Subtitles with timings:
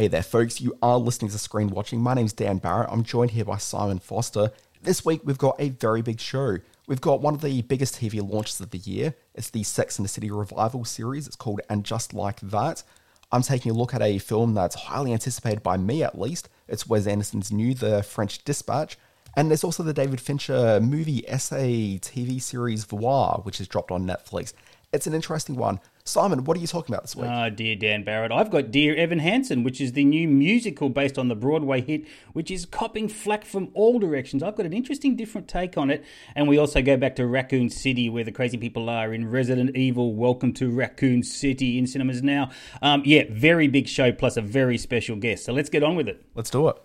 [0.00, 0.62] Hey there, folks.
[0.62, 2.00] You are listening to Screen Watching.
[2.00, 2.88] My name's Dan Barrett.
[2.90, 4.50] I'm joined here by Simon Foster.
[4.80, 6.56] This week, we've got a very big show.
[6.86, 9.14] We've got one of the biggest TV launches of the year.
[9.34, 11.26] It's the Sex and the City revival series.
[11.26, 12.82] It's called And Just Like That.
[13.30, 16.48] I'm taking a look at a film that's highly anticipated by me, at least.
[16.66, 18.96] It's Wes Anderson's new The French Dispatch.
[19.36, 24.06] And there's also the David Fincher movie essay TV series Voir, which is dropped on
[24.06, 24.54] Netflix.
[24.94, 25.78] It's an interesting one.
[26.04, 27.28] Simon, what are you talking about this week?
[27.28, 28.32] Ah, dear Dan Barrett.
[28.32, 32.06] I've got Dear Evan Hansen, which is the new musical based on the Broadway hit,
[32.32, 34.42] which is copping flack from all directions.
[34.42, 36.04] I've got an interesting, different take on it.
[36.34, 39.76] And we also go back to Raccoon City, where the crazy people are in Resident
[39.76, 40.14] Evil.
[40.14, 42.50] Welcome to Raccoon City in cinemas now.
[42.82, 45.44] Um, yeah, very big show plus a very special guest.
[45.44, 46.24] So let's get on with it.
[46.34, 46.76] Let's do it.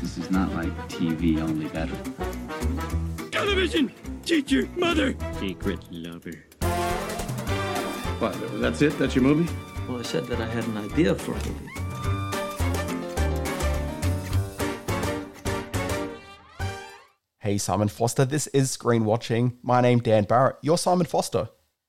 [0.00, 1.96] This is not like TV, only better.
[3.30, 3.92] Television!
[4.28, 4.68] Teacher!
[4.76, 5.16] Mother!
[5.40, 6.44] Secret lover.
[8.18, 8.98] What, that's it?
[8.98, 9.50] That's your movie?
[9.88, 11.70] Well, I said that I had an idea for a movie.
[17.38, 18.26] Hey, Simon Foster.
[18.26, 19.56] This is Screen Watching.
[19.62, 20.56] My name Dan Barrett.
[20.60, 21.48] You're Simon Foster.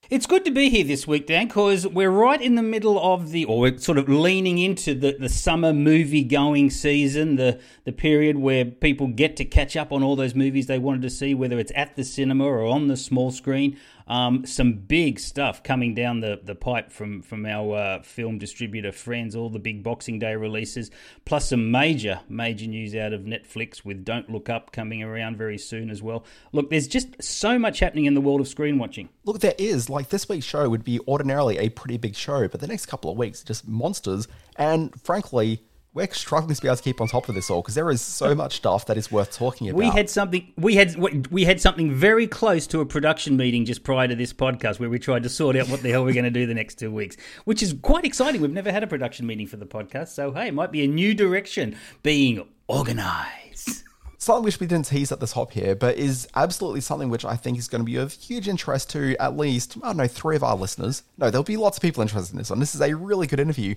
[0.10, 3.30] It's good to be here this week, Dan, because we're right in the middle of
[3.30, 7.92] the, or we're sort of leaning into the, the summer movie going season, the, the
[7.92, 11.36] period where people get to catch up on all those movies they wanted to see,
[11.36, 13.78] whether it's at the cinema or on the small screen.
[14.10, 18.92] Um, some big stuff coming down the, the pipe from, from our uh, film distributor
[18.92, 20.90] friends, all the big Boxing Day releases,
[21.26, 25.60] plus some major, major news out of Netflix with Don't Look Up coming around very
[25.60, 26.26] soon as well.
[26.52, 29.10] Look, there's just so much happening in the world of screen watching.
[29.26, 29.90] Look, there is.
[29.90, 33.12] Like, this week's show would be ordinarily a pretty big show, but the next couple
[33.12, 34.28] of weeks just monsters.
[34.56, 37.73] And frankly, we're struggling to be able to keep on top of this all because
[37.76, 39.78] there is so much stuff that is worth talking about.
[39.80, 40.54] We had something.
[40.56, 40.96] We had
[41.28, 44.90] we had something very close to a production meeting just prior to this podcast, where
[44.90, 46.92] we tried to sort out what the hell we're going to do the next two
[46.92, 48.42] weeks, which is quite exciting.
[48.42, 50.88] We've never had a production meeting for the podcast, so hey, it might be a
[50.88, 53.84] new direction being organised.
[54.20, 57.36] something which we didn't tease at the top here, but is absolutely something which I
[57.36, 60.36] think is going to be of huge interest to at least, I don't know, three
[60.36, 61.02] of our listeners.
[61.18, 62.59] No, there'll be lots of people interested in this one.
[62.59, 63.74] This is a really good interview.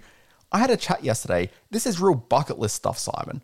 [0.52, 1.50] I had a chat yesterday.
[1.70, 3.42] This is real bucket list stuff, Simon.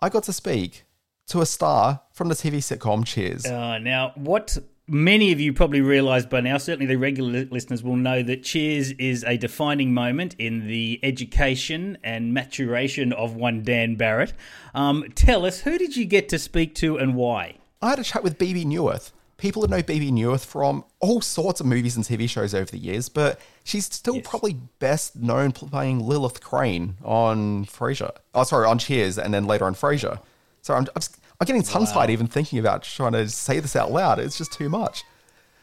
[0.00, 0.84] I got to speak
[1.28, 3.44] to a star from the TV sitcom Cheers.
[3.44, 4.56] Uh, now, what
[4.88, 8.92] many of you probably realised by now, certainly the regular listeners will know that Cheers
[8.92, 14.32] is a defining moment in the education and maturation of one Dan Barrett.
[14.74, 17.58] Um, tell us, who did you get to speak to and why?
[17.82, 19.12] I had a chat with Bebe Neuwirth.
[19.38, 22.78] People that know Bebe Neuwirth from all sorts of movies and TV shows over the
[22.78, 24.26] years, but she's still Yes.
[24.26, 28.12] probably best known playing Lilith Crane on Frasier.
[28.34, 30.20] Oh, sorry, on Cheers, and then later on Frasier.
[30.62, 33.76] So I'm, I'm, just, I'm getting tongue tied even thinking about trying to say this
[33.76, 34.18] out loud.
[34.18, 35.04] It's just too much.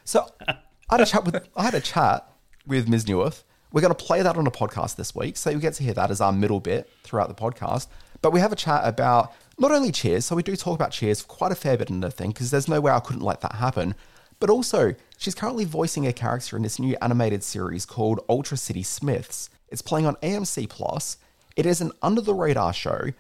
[0.06, 0.56] So I
[0.92, 2.30] had a chat with I had a chat
[2.68, 3.06] with Ms.
[3.06, 3.44] Neuwirth.
[3.72, 5.94] We're going to play that on a podcast this week, so you get to hear
[5.96, 7.88] that as our middle bit throughout the podcast.
[8.22, 11.24] But we have a chat about not only Cheers, so we do talk about Cheers
[11.24, 13.56] quite a fair bit in the thing because there's no way I couldn't let that
[13.56, 13.96] happen.
[14.42, 18.84] But also, she's currently voicing a character in this new animated series called Ultra City
[18.84, 19.50] Smiths.
[19.70, 21.16] It's playing on AMC Plus.
[21.56, 23.12] It is an under the radar show.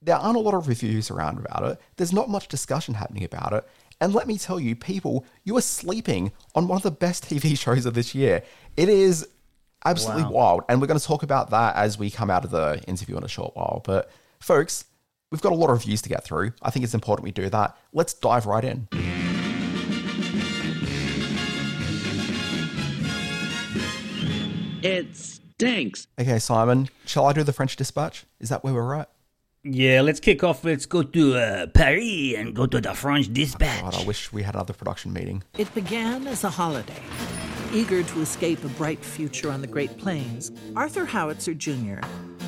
[0.00, 1.78] There aren't a lot of reviews around about it.
[1.96, 3.68] There's not much discussion happening about it.
[4.00, 7.58] And let me tell you, people, you are sleeping on one of the best TV
[7.62, 8.42] shows of this year.
[8.78, 9.28] It is
[9.84, 10.30] absolutely Wow.
[10.30, 10.62] wild.
[10.70, 13.22] And we're going to talk about that as we come out of the interview in
[13.24, 13.82] a short while.
[13.84, 14.86] But, folks,
[15.30, 16.52] we've got a lot of reviews to get through.
[16.62, 17.76] I think it's important we do that.
[17.92, 18.88] Let's dive right in.
[24.82, 26.06] It stinks.
[26.18, 28.24] Okay, Simon, shall I do the French dispatch?
[28.40, 29.10] Is that where we're at?
[29.62, 30.64] Yeah, let's kick off.
[30.64, 33.82] Let's go to uh, Paris and go to the French Dispatch.
[33.82, 35.42] God, I wish we had another production meeting.
[35.58, 37.02] It began as a holiday.
[37.70, 42.00] Eager to escape a bright future on the Great Plains, Arthur Howitzer Jr.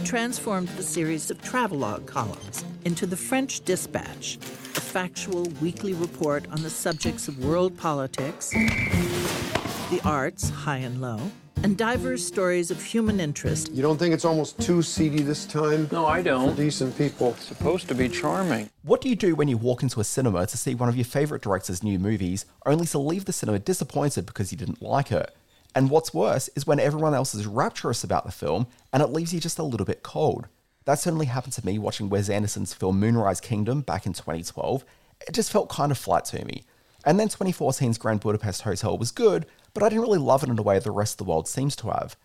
[0.05, 4.37] transformed the series of travelogue columns into the French Dispatch,
[4.77, 11.21] a factual weekly report on the subjects of world politics, the arts, high and low,
[11.63, 15.89] and diverse stories of human interest You don't think it's almost too seedy this time?
[15.93, 16.57] No, I don't.
[16.57, 17.35] decent people.
[17.35, 18.69] Supposed to be charming.
[18.83, 21.05] What do you do when you walk into a cinema to see one of your
[21.05, 25.33] favorite director's new movies, only to leave the cinema disappointed because you didn't like it?
[25.75, 29.33] And what's worse is when everyone else is rapturous about the film and it leaves
[29.33, 30.49] you just a little bit cold.
[30.85, 34.85] That certainly happened to me watching Wes Anderson's film Moonrise Kingdom back in 2012.
[35.27, 36.65] It just felt kind of flat to me.
[37.05, 40.59] And then 2014's Grand Budapest Hotel was good, but I didn't really love it in
[40.59, 42.17] a way the rest of the world seems to have.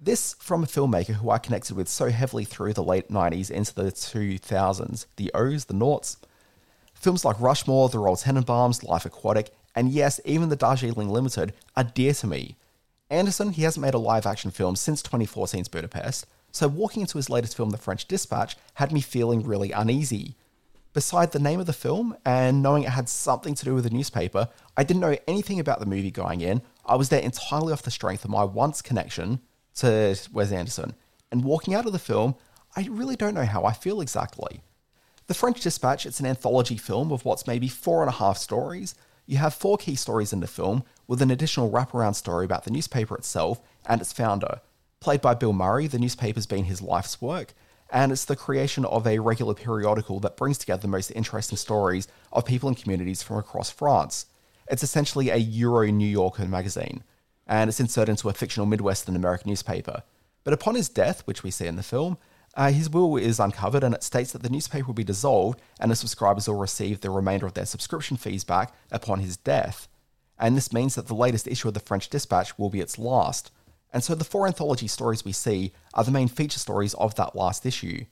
[0.00, 3.74] This from a filmmaker who I connected with so heavily through the late 90s into
[3.74, 6.16] the 2000s, the O's, the Noughts.
[6.94, 11.84] Films like Rushmore, The Royal Tenenbaums, Life Aquatic, and yes, even The Darjeeling Limited are
[11.84, 12.56] dear to me.
[13.12, 17.28] Anderson, he hasn't made a live action film since 2014's Budapest, so walking into his
[17.28, 20.34] latest film, The French Dispatch, had me feeling really uneasy.
[20.94, 23.90] Beside the name of the film and knowing it had something to do with the
[23.90, 26.62] newspaper, I didn't know anything about the movie going in.
[26.86, 29.40] I was there entirely off the strength of my once connection
[29.76, 30.94] to Wes Anderson.
[31.30, 32.34] And walking out of the film,
[32.76, 34.62] I really don't know how I feel exactly.
[35.26, 38.94] The French Dispatch, it's an anthology film of what's maybe four and a half stories.
[39.26, 42.70] You have four key stories in the film, with an additional wraparound story about the
[42.70, 44.60] newspaper itself and its founder.
[45.00, 47.54] Played by Bill Murray, the newspaper's been his life's work,
[47.90, 52.08] and it's the creation of a regular periodical that brings together the most interesting stories
[52.32, 54.26] of people and communities from across France.
[54.68, 57.04] It's essentially a Euro New Yorker magazine,
[57.46, 60.02] and it's inserted into a fictional Midwestern American newspaper.
[60.44, 62.16] But upon his death, which we see in the film,
[62.54, 65.90] uh, his will is uncovered and it states that the newspaper will be dissolved and
[65.90, 69.88] the subscribers will receive the remainder of their subscription fees back upon his death.
[70.38, 73.50] And this means that the latest issue of the French Dispatch will be its last.
[73.92, 77.36] And so the four anthology stories we see are the main feature stories of that
[77.36, 78.04] last issue.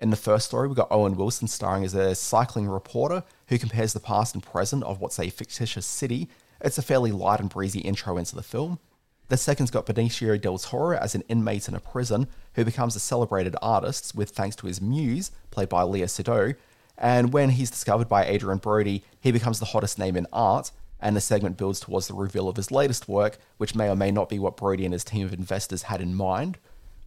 [0.00, 3.92] In the first story, we've got Owen Wilson starring as a cycling reporter who compares
[3.92, 6.28] the past and present of what's a fictitious city.
[6.60, 8.78] It's a fairly light and breezy intro into the film.
[9.28, 13.00] The second's got Benicio del Toro as an inmate in a prison who becomes a
[13.00, 16.54] celebrated artist with thanks to his muse, played by Léa Seydoux.
[16.98, 20.70] And when he's discovered by Adrien Brody, he becomes the hottest name in art,
[21.00, 24.10] and the segment builds towards the reveal of his latest work, which may or may
[24.10, 26.58] not be what Brody and his team of investors had in mind.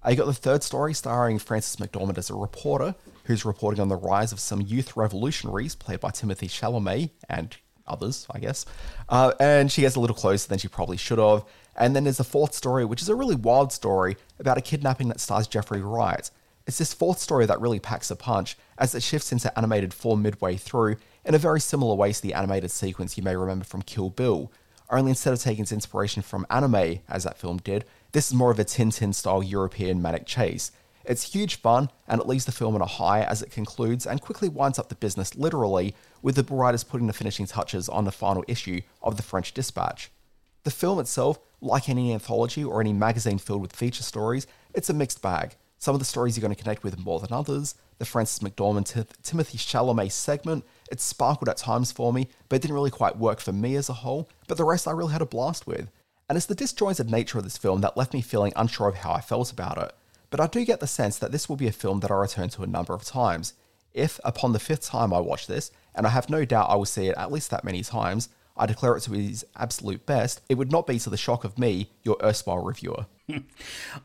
[0.08, 3.96] You got the third story starring Frances McDormand as a reporter who's reporting on the
[3.96, 7.56] rise of some youth revolutionaries, played by Timothée Chalamet and
[7.88, 8.66] others, I guess.
[9.10, 11.44] Uh, and she gets a little closer than she probably should have.
[11.76, 15.10] And then there's the fourth story, which is a really wild story about a kidnapping
[15.10, 16.30] that stars Jeffrey Wright.
[16.68, 20.22] It's this fourth story that really packs a punch as it shifts into animated form
[20.22, 23.82] midway through in a very similar way to the animated sequence you may remember from
[23.82, 24.52] Kill Bill.
[24.90, 28.52] Only instead of taking its inspiration from anime, as that film did, this is more
[28.52, 30.72] of a Tintin style European manic chase.
[31.04, 34.22] It's huge fun, and it leaves the film on a high as it concludes and
[34.22, 38.12] quickly winds up the business literally, with the writers putting the finishing touches on the
[38.12, 40.10] final issue of the French Dispatch.
[40.64, 44.94] The film itself, like any anthology or any magazine filled with feature stories, it's a
[44.96, 45.56] mixed bag.
[45.78, 47.76] Some of the stories you're going to connect with more than others.
[48.00, 52.64] The Frances McDormand T- Timothée Chalamet segment, it sparkled at times for me, but it
[52.64, 54.28] didn't really quite work for me as a whole.
[54.48, 55.92] But the rest I really had a blast with.
[56.28, 59.12] And it's the disjointed nature of this film that left me feeling unsure of how
[59.12, 59.92] I felt about it.
[60.32, 62.50] But I do get the sense that this will be a film that I return
[62.50, 63.54] to a number of times.
[63.94, 66.86] If, upon the fifth time I watch this, and I have no doubt I will
[66.86, 70.42] see it at least that many times, I declare it to be his absolute best,
[70.48, 73.06] it would not be to the shock of me, your erstwhile reviewer.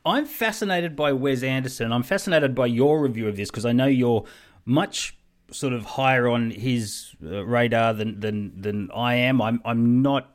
[0.06, 1.92] I'm fascinated by Wes Anderson.
[1.92, 4.25] I'm fascinated by your review of this because I know you're
[4.64, 5.16] much
[5.52, 9.40] sort of higher on his uh, radar than than than I am.
[9.43, 10.31] I'm I'm not.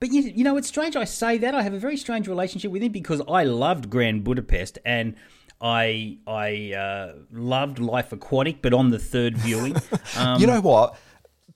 [0.00, 1.54] But you, you know, it's strange I say that.
[1.54, 5.14] I have a very strange relationship with him because I loved Grand Budapest and
[5.62, 9.76] I I uh, loved Life Aquatic, but on the third viewing,
[10.16, 10.98] um, you know what?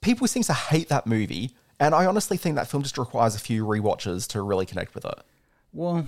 [0.01, 3.39] People seem to hate that movie, and I honestly think that film just requires a
[3.39, 5.19] few rewatches to really connect with it.
[5.73, 6.07] well,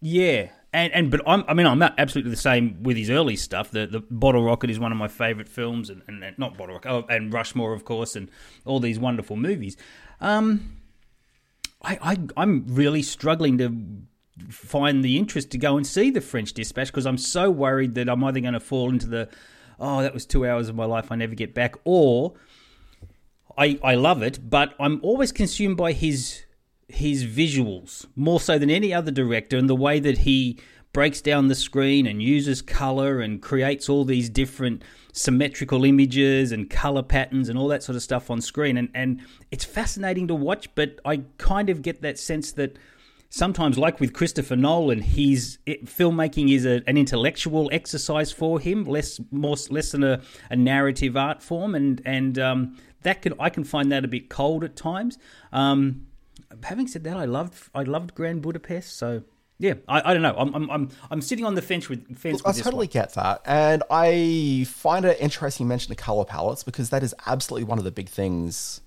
[0.00, 3.70] yeah, and and but I'm I mean I'm absolutely the same with his early stuff.
[3.70, 6.74] The the Bottle Rocket is one of my favorite films, and, and, and not Bottle
[6.74, 8.28] Rocket, oh, and Rushmore, of course, and
[8.64, 9.76] all these wonderful movies.
[10.20, 10.78] Um,
[11.82, 13.68] I, I I'm really struggling to
[14.48, 18.08] find the interest to go and see the French Dispatch because I'm so worried that
[18.08, 19.28] I'm either going to fall into the
[19.78, 22.34] oh that was two hours of my life I never get back, or
[23.56, 26.44] I I love it, but I'm always consumed by his
[26.88, 30.58] his visuals more so than any other director and the way that he
[30.92, 34.82] breaks down the screen and uses color and creates all these different
[35.12, 39.20] symmetrical images and color patterns and all that sort of stuff on screen and and
[39.50, 42.76] it's fascinating to watch but I kind of get that sense that
[43.30, 48.84] sometimes like with Christopher Nolan his it, filmmaking is a, an intellectual exercise for him
[48.84, 50.20] less more less than a,
[50.50, 54.28] a narrative art form and and um, that can I can find that a bit
[54.28, 55.16] cold at times
[55.52, 56.06] um,
[56.62, 58.96] having said that, I loved I loved Grand Budapest.
[58.96, 59.22] So
[59.58, 60.34] yeah, I, I don't know.
[60.36, 62.86] I'm, I'm I'm I'm sitting on the fence with fence Look, I with this totally
[62.86, 62.92] one.
[62.92, 63.42] get that.
[63.44, 67.78] And I find it interesting you mention the color palettes because that is absolutely one
[67.78, 68.80] of the big things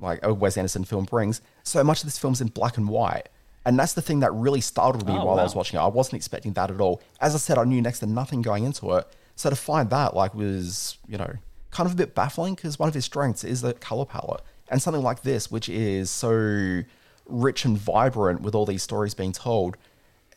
[0.00, 1.40] like a Wes Anderson film brings.
[1.62, 3.28] So much of this film's in black and white.
[3.68, 5.82] And that's the thing that really startled me Oh, while I was watching it.
[5.82, 7.02] I wasn't expecting that at all.
[7.20, 9.06] As I said, I knew next to nothing going into it.
[9.36, 11.34] So to find that like was, you know,
[11.70, 14.40] kind of a bit baffling because one of his strengths is the color palette.
[14.70, 16.82] And something like this, which is so
[17.26, 19.76] rich and vibrant with all these stories being told,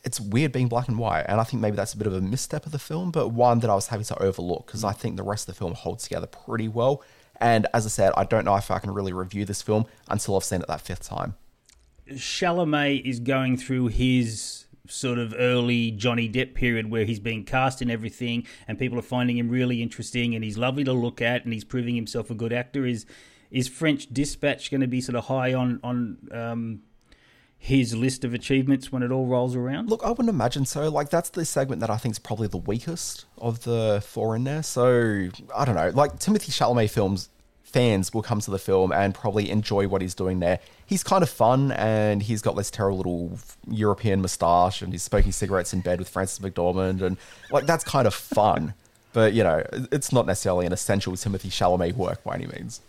[0.04, 2.20] it's weird being black and white, and I think maybe that's a bit of a
[2.20, 5.16] misstep of the film, but one that I was happy to overlook because I think
[5.16, 7.02] the rest of the film holds together pretty well.
[7.40, 10.36] And as I said, I don't know if I can really review this film until
[10.36, 11.34] I've seen it that fifth time.
[12.14, 17.80] Chalamet is going through his sort of early Johnny Depp period where he's being cast
[17.80, 21.44] in everything and people are finding him really interesting and he's lovely to look at
[21.44, 22.84] and he's proving himself a good actor.
[22.84, 23.06] Is
[23.50, 26.82] is French Dispatch going to be sort of high on on um,
[27.58, 29.88] his list of achievements when it all rolls around?
[29.88, 30.88] Look, I wouldn't imagine so.
[30.88, 34.44] Like that's the segment that I think is probably the weakest of the four in
[34.44, 34.62] there.
[34.62, 35.90] So I don't know.
[35.90, 37.30] Like Timothée Chalamet films,
[37.72, 40.60] fans will come to the film and probably enjoy what he's doing there.
[40.84, 43.38] He's kind of fun and he's got this terrible little
[43.68, 47.16] European moustache and he's smoking cigarettes in bed with Frances McDormand and
[47.50, 48.74] like that's kind of fun.
[49.12, 52.80] But you know, it's not necessarily an essential Timothée Chalamet work by any means.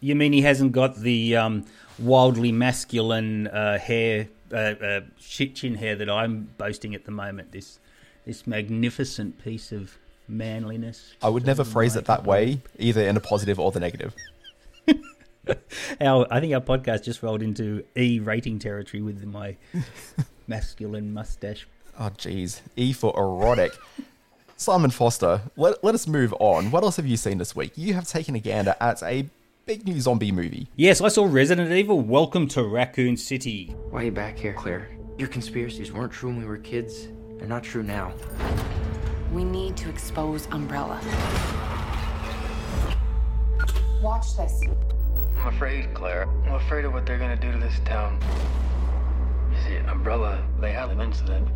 [0.00, 1.64] You mean he hasn't got the um,
[1.98, 7.52] wildly masculine uh, hair, uh, uh, chin hair that I'm boasting at the moment?
[7.52, 7.78] This
[8.26, 9.96] this magnificent piece of
[10.28, 11.14] manliness.
[11.22, 14.14] I would never phrase it that way, either in a positive or the negative.
[16.00, 19.56] Our, I think our podcast just rolled into E rating territory with my
[20.48, 21.68] masculine mustache.
[21.98, 22.62] Oh, geez.
[22.74, 23.72] E for erotic.
[24.56, 26.70] Simon Foster, let, let us move on.
[26.70, 27.72] What else have you seen this week?
[27.76, 29.26] You have taken a gander at a
[29.66, 30.68] big new zombie movie.
[30.76, 33.74] Yes, I saw Resident Evil Welcome to Raccoon City.
[33.90, 34.88] Why are you back here, Claire?
[35.18, 37.08] Your conspiracies weren't true when we were kids.
[37.38, 38.12] They're not true now.
[39.36, 40.98] We need to expose Umbrella.
[44.00, 44.62] Watch this.
[45.38, 46.26] I'm afraid, Claire.
[46.46, 48.18] I'm afraid of what they're gonna do to this town.
[49.52, 51.46] You see, Umbrella, they had an incident.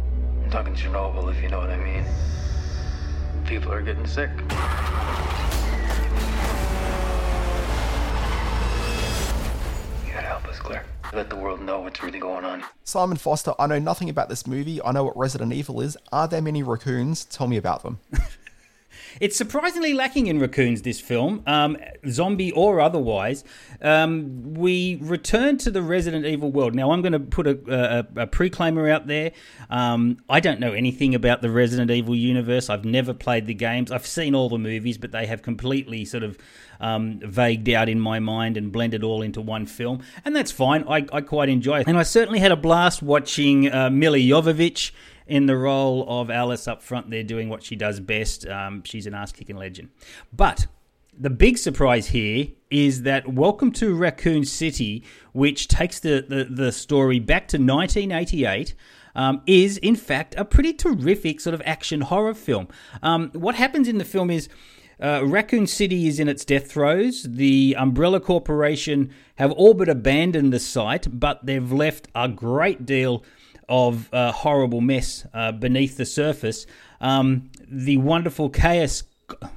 [0.44, 2.04] I'm talking Chernobyl, if you know what I mean.
[3.46, 4.28] People are getting sick.
[10.04, 10.84] You gotta help us, Claire.
[11.12, 12.62] Let the world know what's really going on.
[12.84, 14.80] Simon Foster, I know nothing about this movie.
[14.82, 15.96] I know what Resident Evil is.
[16.12, 17.24] Are there many raccoons?
[17.24, 17.98] Tell me about them.
[19.18, 21.76] It's surprisingly lacking in raccoons, this film, um,
[22.08, 23.42] zombie or otherwise.
[23.82, 26.74] Um, we return to the Resident Evil world.
[26.74, 29.32] Now, I'm going to put a, a, a preclaimer out there.
[29.68, 32.70] Um, I don't know anything about the Resident Evil universe.
[32.70, 33.90] I've never played the games.
[33.90, 36.38] I've seen all the movies, but they have completely sort of
[36.80, 40.02] um, vagued out in my mind and blended all into one film.
[40.24, 40.84] And that's fine.
[40.88, 41.88] I, I quite enjoy it.
[41.88, 44.92] And I certainly had a blast watching uh, Milla Jovovich
[45.26, 48.46] in the role of Alice up front there doing what she does best.
[48.46, 49.90] Um, she's an ass kicking legend.
[50.32, 50.66] But
[51.16, 56.72] the big surprise here is that Welcome to Raccoon City, which takes the, the, the
[56.72, 58.74] story back to 1988.
[59.12, 62.68] Um, is in fact a pretty terrific sort of action horror film.
[63.02, 64.48] Um, what happens in the film is
[65.02, 67.24] uh, Raccoon City is in its death throes.
[67.28, 73.24] The Umbrella Corporation have all but abandoned the site, but they've left a great deal
[73.68, 76.66] of uh, horrible mess uh, beneath the surface.
[77.00, 79.04] Um, the wonderful Chaos.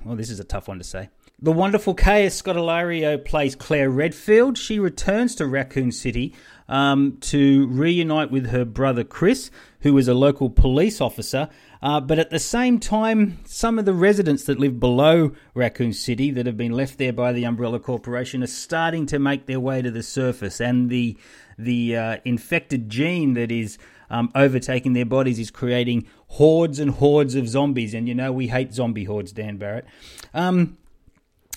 [0.05, 1.09] Well, this is a tough one to say.
[1.41, 4.57] The wonderful Kaya Scodelario plays Claire Redfield.
[4.57, 6.33] She returns to Raccoon City
[6.73, 9.51] um, to reunite with her brother Chris,
[9.81, 11.47] who is a local police officer.
[11.83, 16.31] Uh, but at the same time, some of the residents that live below Raccoon City
[16.31, 19.83] that have been left there by the Umbrella Corporation are starting to make their way
[19.83, 21.15] to the surface, and the
[21.59, 23.77] the uh, infected gene that is
[24.09, 27.93] um, overtaking their bodies is creating hordes and hordes of zombies.
[27.93, 29.85] And you know we hate zombie hordes, Dan Barrett.
[30.33, 30.79] Um,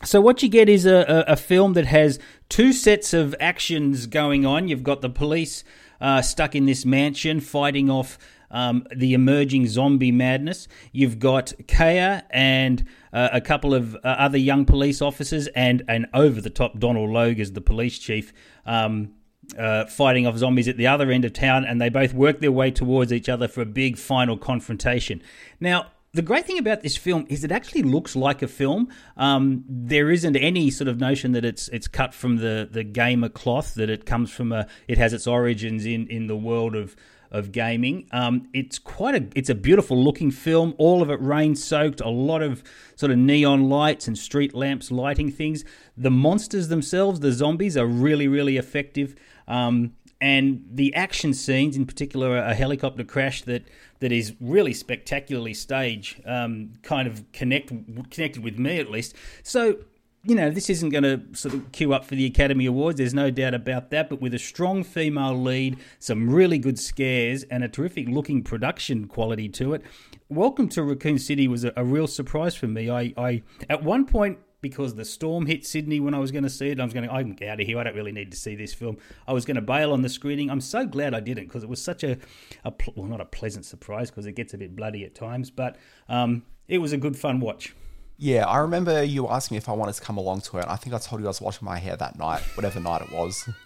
[0.05, 4.07] so what you get is a, a, a, film that has two sets of actions
[4.07, 4.69] going on.
[4.69, 5.65] You've got the police
[6.01, 8.19] uh, stuck in this mansion fighting off
[8.51, 10.69] um, the emerging zombie madness.
[10.93, 16.07] You've got Kaya and uh, a couple of uh, other young police officers and an
[16.13, 18.33] over-the-top Donal Logue as the police chief.
[18.65, 19.13] Um,
[19.57, 22.51] uh, fighting off zombies at the other end of town, and they both work their
[22.51, 25.23] way towards each other for a big final confrontation.
[25.61, 28.89] Now, the great thing about this film is it actually looks like a film.
[29.19, 33.29] Um, there isn't any sort of notion that it's it's cut from the the gamer
[33.29, 33.75] cloth.
[33.75, 36.97] That it comes from a it has its origins in in the world of
[37.31, 38.09] of gaming.
[38.13, 40.75] Um, it's quite a it's a beautiful looking film.
[40.79, 42.01] All of it rain soaked.
[42.01, 42.65] A lot of
[42.97, 45.65] sort of neon lights and street lamps lighting things.
[45.99, 49.17] The monsters themselves, the zombies, are really really effective.
[49.47, 53.65] Um, and the action scenes, in particular, a helicopter crash that,
[54.01, 57.73] that is really spectacularly staged, um, kind of connect
[58.11, 59.15] connected with me at least.
[59.43, 59.79] So
[60.23, 62.99] you know, this isn't going to sort of queue up for the Academy Awards.
[62.99, 64.11] There's no doubt about that.
[64.11, 69.07] But with a strong female lead, some really good scares, and a terrific looking production
[69.07, 69.83] quality to it,
[70.29, 72.91] Welcome to Raccoon City was a, a real surprise for me.
[72.91, 76.51] I, I at one point because the storm hit Sydney when I was going to
[76.51, 76.81] see it.
[76.81, 77.79] I was going to, I'm out of here.
[77.79, 78.97] I don't really need to see this film.
[79.27, 80.51] I was going to bail on the screening.
[80.51, 82.19] I'm so glad I didn't because it was such a,
[82.65, 85.77] a, well, not a pleasant surprise because it gets a bit bloody at times, but
[86.09, 87.75] um, it was a good fun watch.
[88.19, 90.65] Yeah, I remember you asking me if I wanted to come along to it.
[90.69, 93.13] I think I told you I was washing my hair that night, whatever night it
[93.13, 93.49] was.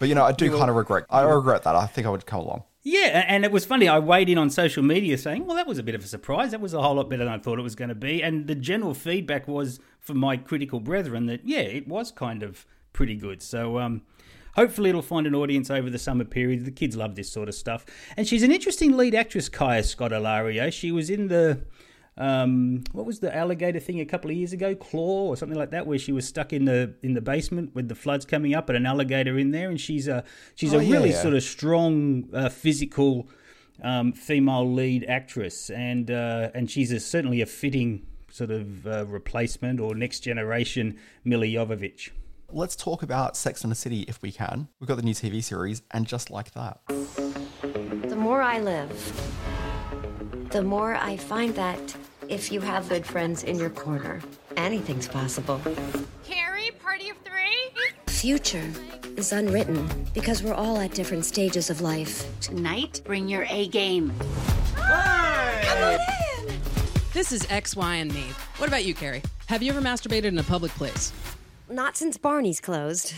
[0.00, 1.04] But you know, I do kind of regret.
[1.10, 1.76] I regret that.
[1.76, 2.64] I think I would come along.
[2.82, 3.86] Yeah, and it was funny.
[3.86, 6.52] I weighed in on social media saying, "Well, that was a bit of a surprise.
[6.52, 8.46] That was a whole lot better than I thought it was going to be." And
[8.46, 13.16] the general feedback was from my critical brethren that yeah, it was kind of pretty
[13.16, 13.42] good.
[13.42, 14.02] So um,
[14.56, 16.64] hopefully, it'll find an audience over the summer period.
[16.64, 17.84] The kids love this sort of stuff,
[18.16, 20.72] and she's an interesting lead actress, Kaya Scodelario.
[20.72, 21.60] She was in the
[22.18, 25.70] um, what was the alligator thing a couple of years ago, Claw or something like
[25.70, 28.68] that, where she was stuck in the in the basement with the floods coming up
[28.68, 31.22] and an alligator in there, and she's a she's Oh, a yeah, really yeah.
[31.22, 33.28] sort of strong uh, physical
[33.82, 39.06] um, female lead actress, and uh, and she's a, certainly a fitting sort of uh,
[39.06, 42.10] replacement or next generation Milla Jovovich.
[42.52, 44.68] Let's talk about Sex and the City if we can.
[44.80, 46.80] We've got the new TV series, and just like that.
[46.86, 48.90] The more I live,
[50.50, 51.96] the more I find that
[52.28, 54.20] if you have good friends in your corner,
[54.56, 55.60] anything's possible.
[56.24, 57.70] Carrie, party of three?
[58.08, 58.68] Future
[59.16, 62.26] is unwritten because we're all at different stages of life.
[62.40, 64.12] Tonight, bring your A game.
[67.12, 68.22] This is X, Y, and me.
[68.58, 69.22] What about you, Carrie?
[69.46, 71.12] Have you ever masturbated in a public place?
[71.68, 73.14] Not since Barney's closed.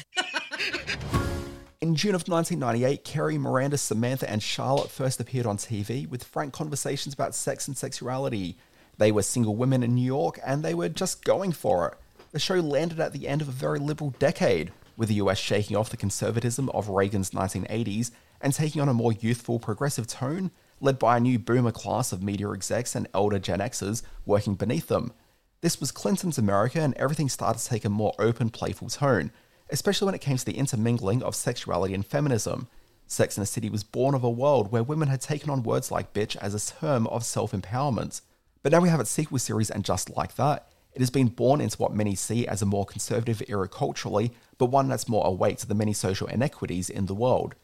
[1.82, 6.54] In June of 1998, Carrie, Miranda, Samantha, and Charlotte first appeared on TV with frank
[6.54, 8.56] conversations about sex and sexuality.
[8.96, 11.98] They were single women in New York and they were just going for it.
[12.30, 15.76] The show landed at the end of a very liberal decade, with the US shaking
[15.76, 20.50] off the conservatism of Reagan's 1980s and taking on a more youthful, progressive tone,
[20.82, 24.88] led by a new boomer class of media execs and elder Gen Xers working beneath
[24.88, 25.12] them.
[25.60, 29.30] This was Clinton's America, and everything started to take a more open, playful tone,
[29.70, 32.66] especially when it came to the intermingling of sexuality and feminism.
[33.06, 35.92] Sex and the City was born of a world where women had taken on words
[35.92, 38.20] like bitch as a term of self empowerment.
[38.64, 41.60] But now we have its sequel series, and just like that, it has been born
[41.60, 45.58] into what many see as a more conservative era culturally, but one that's more awake
[45.58, 47.54] to the many social inequities in the world.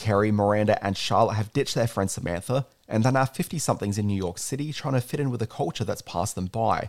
[0.00, 4.06] Carrie, Miranda, and Charlotte have ditched their friend Samantha, and they're now 50 somethings in
[4.06, 6.88] New York City trying to fit in with a culture that's passed them by.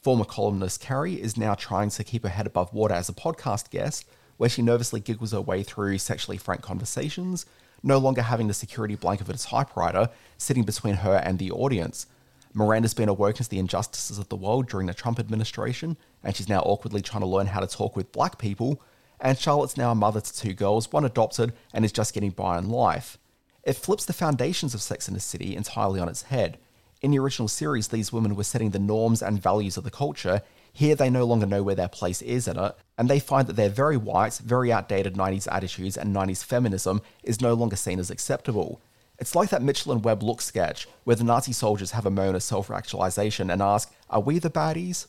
[0.00, 3.70] Former columnist Carrie is now trying to keep her head above water as a podcast
[3.70, 4.04] guest,
[4.36, 7.46] where she nervously giggles her way through sexually frank conversations,
[7.82, 10.08] no longer having the security blanket of a typewriter
[10.38, 12.06] sitting between her and the audience.
[12.54, 16.48] Miranda's been awoken to the injustices of the world during the Trump administration, and she's
[16.48, 18.80] now awkwardly trying to learn how to talk with black people.
[19.22, 22.58] And Charlotte's now a mother to two girls, one adopted, and is just getting by
[22.58, 23.18] in life.
[23.62, 26.58] It flips the foundations of Sex in the City entirely on its head.
[27.00, 30.42] In the original series, these women were setting the norms and values of the culture.
[30.72, 33.54] Here, they no longer know where their place is in it, and they find that
[33.54, 38.10] their very white, very outdated 90s attitudes and 90s feminism is no longer seen as
[38.10, 38.80] acceptable.
[39.20, 42.34] It's like that Mitchell and Webb look sketch, where the Nazi soldiers have a moment
[42.34, 45.06] of self actualization and ask, Are we the baddies?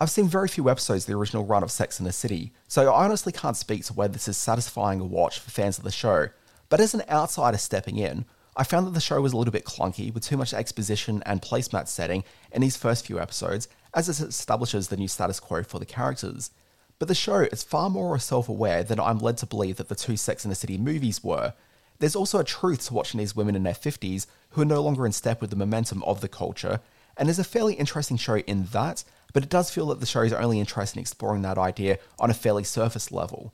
[0.00, 2.92] I've seen very few episodes of the original run of Sex in the City, so
[2.92, 5.92] I honestly can't speak to whether this is satisfying a watch for fans of the
[5.92, 6.30] show.
[6.68, 8.24] But as an outsider stepping in,
[8.56, 11.40] I found that the show was a little bit clunky with too much exposition and
[11.40, 15.78] placemat setting in these first few episodes, as it establishes the new status quo for
[15.78, 16.50] the characters.
[16.98, 19.94] But the show is far more self aware than I'm led to believe that the
[19.94, 21.54] two Sex in the City movies were.
[22.00, 25.06] There's also a truth to watching these women in their 50s who are no longer
[25.06, 26.80] in step with the momentum of the culture,
[27.16, 30.22] and there's a fairly interesting show in that, but it does feel that the show
[30.22, 33.52] is only interested in exploring that idea on a fairly surface level.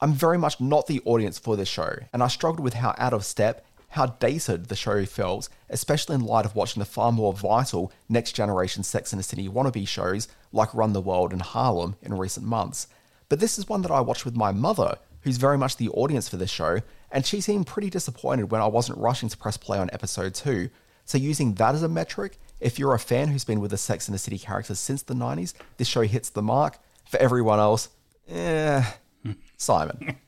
[0.00, 3.12] I'm very much not the audience for this show, and I struggled with how out
[3.12, 7.32] of step, how dated the show felt, especially in light of watching the far more
[7.32, 11.96] vital next generation Sex and the City wannabe shows like Run the World and Harlem
[12.00, 12.86] in recent months.
[13.28, 16.28] But this is one that I watched with my mother, who's very much the audience
[16.28, 19.78] for this show, and she seemed pretty disappointed when I wasn't rushing to press play
[19.78, 20.70] on episode 2.
[21.04, 24.08] So, using that as a metric, if you're a fan who's been with the Sex
[24.08, 26.78] and the City characters since the 90s, this show hits the mark.
[27.08, 27.88] For everyone else,
[28.28, 28.84] eh,
[29.56, 30.16] Simon.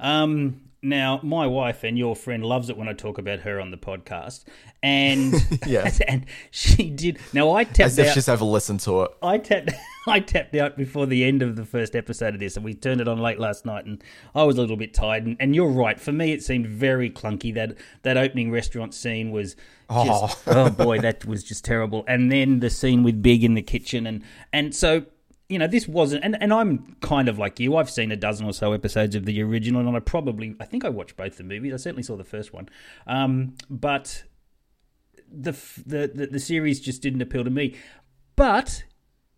[0.00, 3.70] Um, now, my wife and your friend loves it when I talk about her on
[3.70, 4.44] the podcast,
[4.82, 5.34] and
[5.66, 6.00] Yes.
[6.08, 7.18] and she did.
[7.32, 8.14] Now I tapped As if out.
[8.14, 9.10] she's ever listened to it.
[9.22, 9.70] I tapped.
[10.08, 13.00] I tapped out before the end of the first episode of this, and we turned
[13.00, 14.02] it on late last night, and
[14.34, 15.24] I was a little bit tired.
[15.24, 16.00] And, and you're right.
[16.00, 17.54] For me, it seemed very clunky.
[17.54, 19.54] That that opening restaurant scene was.
[19.54, 20.66] Just, Oh.
[20.66, 22.02] oh boy, that was just terrible.
[22.08, 25.04] And then the scene with Big in the kitchen, and and so
[25.52, 27.76] you know, this wasn't, and, and I'm kind of like you.
[27.76, 30.84] I've seen a dozen or so episodes of the original, and I probably, I think
[30.84, 31.74] I watched both the movies.
[31.74, 32.68] I certainly saw the first one,
[33.06, 34.24] um, but
[35.30, 35.52] the,
[35.86, 37.76] the the the series just didn't appeal to me.
[38.34, 38.84] But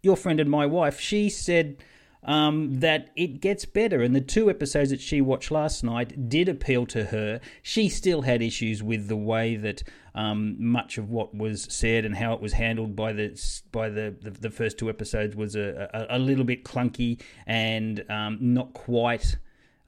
[0.02, 1.78] your friend and my wife, she said
[2.24, 6.48] um, that it gets better, and the two episodes that she watched last night did
[6.48, 7.40] appeal to her.
[7.62, 9.82] She still had issues with the way that
[10.14, 13.40] um, much of what was said and how it was handled by the
[13.72, 18.04] by the the, the first two episodes was a, a, a little bit clunky and
[18.08, 19.36] um, not quite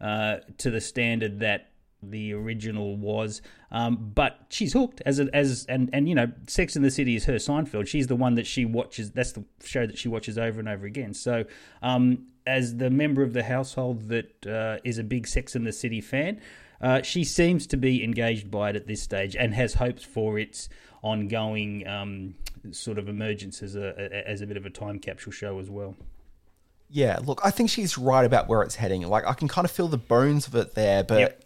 [0.01, 1.70] uh, to the standard that
[2.02, 3.42] the original was.
[3.70, 7.16] Um, but she's hooked as a, as and and you know, Sex in the City
[7.16, 7.87] is her Seinfeld.
[7.87, 9.11] She's the one that she watches.
[9.11, 11.14] That's the show that she watches over and over again.
[11.14, 11.44] So,
[11.82, 15.72] um, as the member of the household that uh, is a big Sex in the
[15.72, 16.40] City fan,
[16.80, 20.38] uh, she seems to be engaged by it at this stage and has hopes for
[20.38, 20.68] its
[21.02, 22.35] ongoing um,
[22.70, 25.96] sort of emergence as a as a bit of a time capsule show as well.
[26.88, 29.02] Yeah, look, I think she's right about where it's heading.
[29.09, 31.42] Like, I can kind of feel the bones of it there, but yep.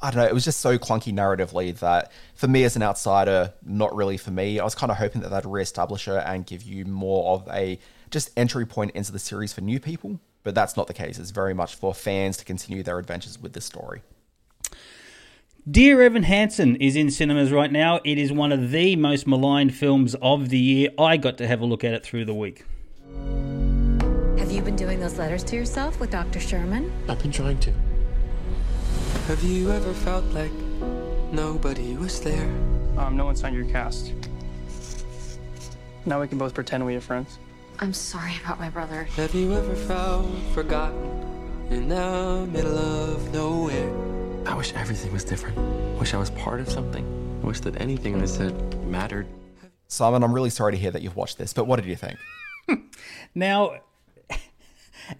[0.00, 0.28] I don't know.
[0.28, 4.30] It was just so clunky narratively that for me as an outsider, not really for
[4.30, 4.60] me.
[4.60, 7.78] I was kind of hoping that they'd reestablish her and give you more of a
[8.10, 10.20] just entry point into the series for new people.
[10.44, 11.18] But that's not the case.
[11.18, 14.02] It's very much for fans to continue their adventures with this story.
[15.68, 18.00] Dear Evan Hansen is in cinemas right now.
[18.04, 20.90] It is one of the most maligned films of the year.
[20.98, 22.64] I got to have a look at it through the week.
[24.38, 26.40] Have you been doing those letters to yourself with Dr.
[26.40, 26.90] Sherman?
[27.08, 27.74] I've been trying to.
[29.28, 30.50] Have you ever felt like
[31.32, 32.48] nobody was there?
[32.96, 34.14] Um, no one signed your cast.
[36.06, 37.38] Now we can both pretend we are friends.
[37.78, 39.02] I'm sorry about my brother.
[39.02, 43.92] Have you ever felt forgotten in the middle of nowhere?
[44.46, 45.58] I wish everything was different.
[45.58, 47.04] I wish I was part of something.
[47.42, 49.26] I wish that anything I said mattered.
[49.88, 52.18] Simon, I'm really sorry to hear that you've watched this, but what did you think?
[53.34, 53.72] now,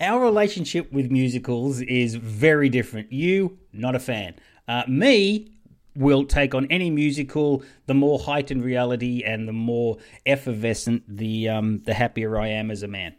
[0.00, 3.12] our relationship with musicals is very different.
[3.12, 4.34] You, not a fan.
[4.66, 5.52] Uh, me,
[5.98, 11.78] will take on any musical, the more heightened reality and the more effervescent, the um,
[11.84, 13.16] the happier I am as a man.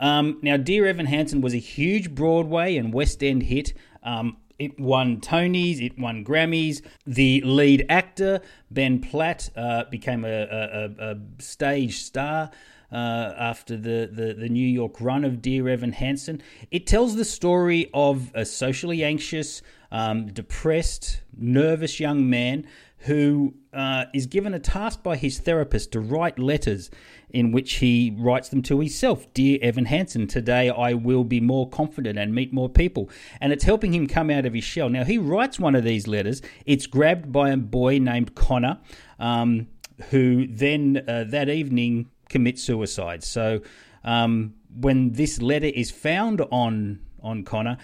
[0.00, 3.74] Um, now, Dear Evan Hansen was a huge Broadway and West End hit.
[4.02, 6.82] Um, it won Tonys, it won Grammys.
[7.06, 12.50] The lead actor, Ben Platt, uh, became a, a, a, stage star.
[12.92, 16.42] Uh, after the, the, the, New York run of Dear Evan Hansen.
[16.70, 22.66] It tells the story of a socially anxious, um, depressed, nervous young man
[22.98, 26.90] who uh, is given a task by his therapist to write letters
[27.30, 31.68] in which he writes them to himself Dear Evan Hansen, today I will be more
[31.68, 33.10] confident and meet more people.
[33.40, 34.88] And it's helping him come out of his shell.
[34.88, 36.42] Now, he writes one of these letters.
[36.66, 38.78] It's grabbed by a boy named Connor,
[39.18, 39.68] um,
[40.10, 43.22] who then uh, that evening commits suicide.
[43.22, 43.60] So,
[44.02, 47.78] um, when this letter is found on on Connor,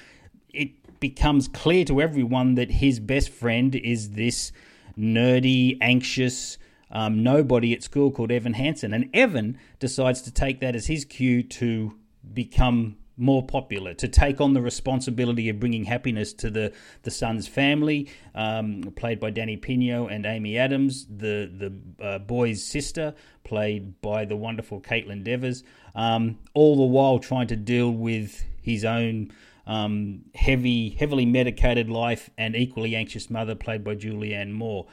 [0.52, 4.50] it becomes clear to everyone that his best friend is this
[4.98, 6.58] nerdy, anxious,
[6.90, 8.92] um, nobody at school called Evan Hansen.
[8.92, 11.94] And Evan decides to take that as his cue to
[12.34, 17.48] become more popular, to take on the responsibility of bringing happiness to the, the son's
[17.48, 21.50] family, um, played by Danny Pino and Amy Adams, the,
[21.98, 27.48] the uh, boy's sister, played by the wonderful Caitlin Devers, um, all the while trying
[27.48, 29.32] to deal with his own
[29.66, 34.86] um, heavy, heavily medicated life and equally anxious mother, played by Julianne Moore.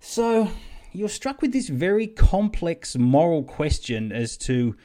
[0.00, 0.50] So
[0.92, 4.76] you're struck with this very complex moral question as to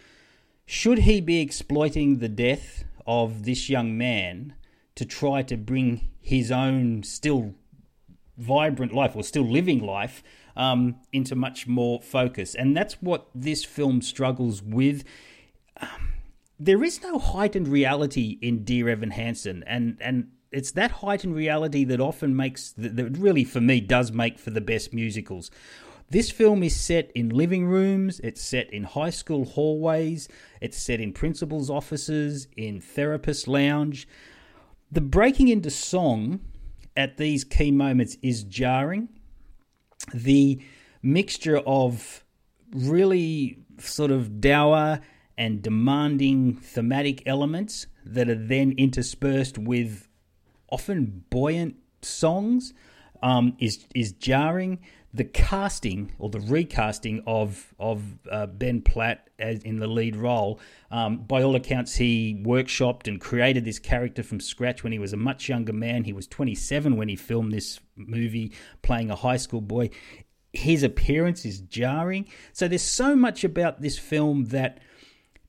[0.65, 4.55] should he be exploiting the death of this young man
[4.95, 7.55] to try to bring his own still
[8.37, 10.23] vibrant life or still living life
[10.55, 12.55] um, into much more focus?
[12.55, 15.03] And that's what this film struggles with.
[15.79, 16.13] Um,
[16.59, 21.83] there is no heightened reality in Dear Evan Hansen, and and it's that heightened reality
[21.83, 25.51] that often makes that really for me does make for the best musicals.
[26.13, 30.29] This film is set in living rooms, it's set in high school hallways,
[30.61, 34.07] it's set in principals' offices, in therapist lounge.
[34.91, 36.41] The breaking into song
[36.95, 39.09] at these key moments is jarring.
[40.13, 40.61] The
[41.01, 42.23] mixture of
[42.71, 44.99] really sort of dour
[45.35, 50.07] and demanding thematic elements that are then interspersed with
[50.69, 52.71] often buoyant songs
[53.23, 54.79] um, is is jarring
[55.13, 60.59] the casting or the recasting of of uh, Ben Platt as in the lead role,
[60.89, 65.13] um, by all accounts, he workshopped and created this character from scratch when he was
[65.13, 66.03] a much younger man.
[66.03, 69.91] He was 27 when he filmed this movie, playing a high school boy.
[70.51, 72.27] His appearance is jarring.
[72.51, 74.79] So there's so much about this film that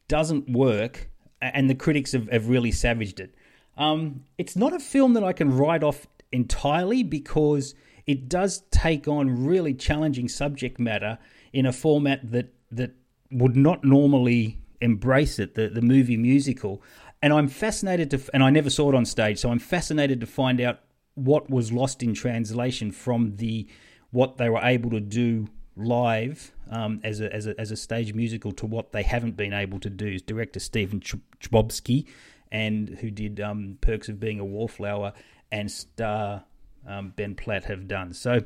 [0.09, 1.09] doesn't work,
[1.41, 3.35] and the critics have, have really savaged it.
[3.77, 7.75] Um, it's not a film that I can write off entirely because
[8.07, 11.19] it does take on really challenging subject matter
[11.53, 12.93] in a format that that
[13.31, 16.83] would not normally embrace it, the, the movie musical.
[17.23, 20.27] And I'm fascinated to, and I never saw it on stage, so I'm fascinated to
[20.27, 20.81] find out
[21.15, 23.67] what was lost in translation from the
[24.11, 28.15] what they were able to do live um, as a as a as a stage
[28.15, 30.19] musical to what they haven't been able to do.
[30.19, 32.07] Director Stephen Chbosky,
[32.53, 35.13] and who did um, Perks of Being a Wallflower
[35.51, 36.45] and star
[36.87, 38.13] um, Ben Platt have done.
[38.13, 38.45] So,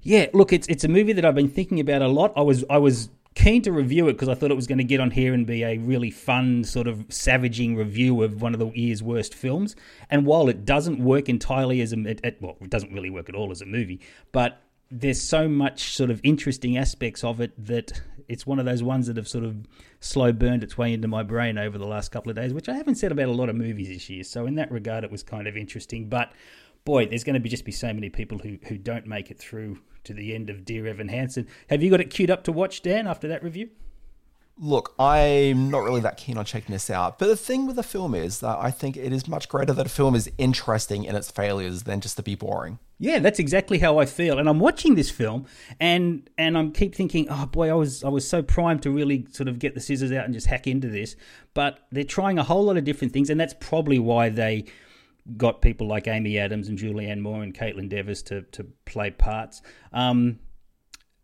[0.00, 2.32] yeah, look, it's it's a movie that I've been thinking about a lot.
[2.36, 4.84] I was I was keen to review it because I thought it was going to
[4.84, 8.60] get on here and be a really fun sort of savaging review of one of
[8.60, 9.74] the year's worst films.
[10.08, 13.28] And while it doesn't work entirely as a it, it, well, it doesn't really work
[13.28, 14.00] at all as a movie,
[14.30, 18.82] but there's so much sort of interesting aspects of it that it's one of those
[18.82, 19.66] ones that have sort of
[20.00, 22.74] slow burned its way into my brain over the last couple of days, which I
[22.74, 24.22] haven't said about a lot of movies this year.
[24.22, 26.08] So in that regard, it was kind of interesting.
[26.08, 26.32] But
[26.84, 29.38] boy, there's going to be just be so many people who who don't make it
[29.38, 31.48] through to the end of Dear Evan Hansen.
[31.70, 33.70] Have you got it queued up to watch, Dan, after that review?
[34.56, 37.82] Look, I'm not really that keen on checking this out, but the thing with the
[37.82, 41.16] film is that I think it is much greater that a film is interesting in
[41.16, 42.78] its failures than just to be boring.
[42.98, 44.38] Yeah, that's exactly how I feel.
[44.38, 45.46] And I'm watching this film
[45.80, 49.26] and and I'm keep thinking, oh boy, I was I was so primed to really
[49.32, 51.16] sort of get the scissors out and just hack into this.
[51.52, 54.66] But they're trying a whole lot of different things, and that's probably why they
[55.36, 59.62] got people like Amy Adams and Julianne Moore and Caitlin Devers to to play parts.
[59.92, 60.38] Um,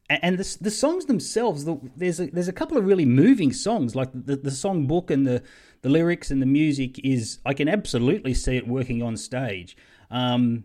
[0.09, 3.95] and the the songs themselves, the, there's a, there's a couple of really moving songs.
[3.95, 5.43] Like the the song book and the
[5.83, 9.77] the lyrics and the music is, I can absolutely see it working on stage.
[10.11, 10.65] Um,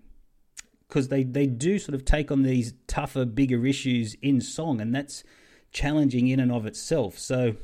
[0.87, 4.93] because they, they do sort of take on these tougher, bigger issues in song, and
[4.93, 5.23] that's
[5.71, 7.17] challenging in and of itself.
[7.17, 7.55] So,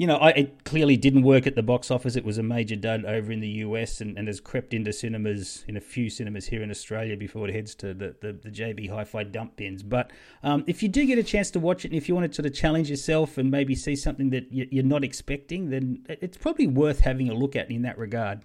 [0.00, 2.16] you know, I, it clearly didn't work at the box office.
[2.16, 5.62] It was a major dud over in the US and, and has crept into cinemas,
[5.68, 8.88] in a few cinemas here in Australia before it heads to the, the, the JB
[8.88, 9.82] Hi Fi dump bins.
[9.82, 10.10] But
[10.42, 12.34] um, if you do get a chance to watch it, and if you want to
[12.34, 16.66] sort of challenge yourself and maybe see something that you're not expecting, then it's probably
[16.66, 18.40] worth having a look at in that regard.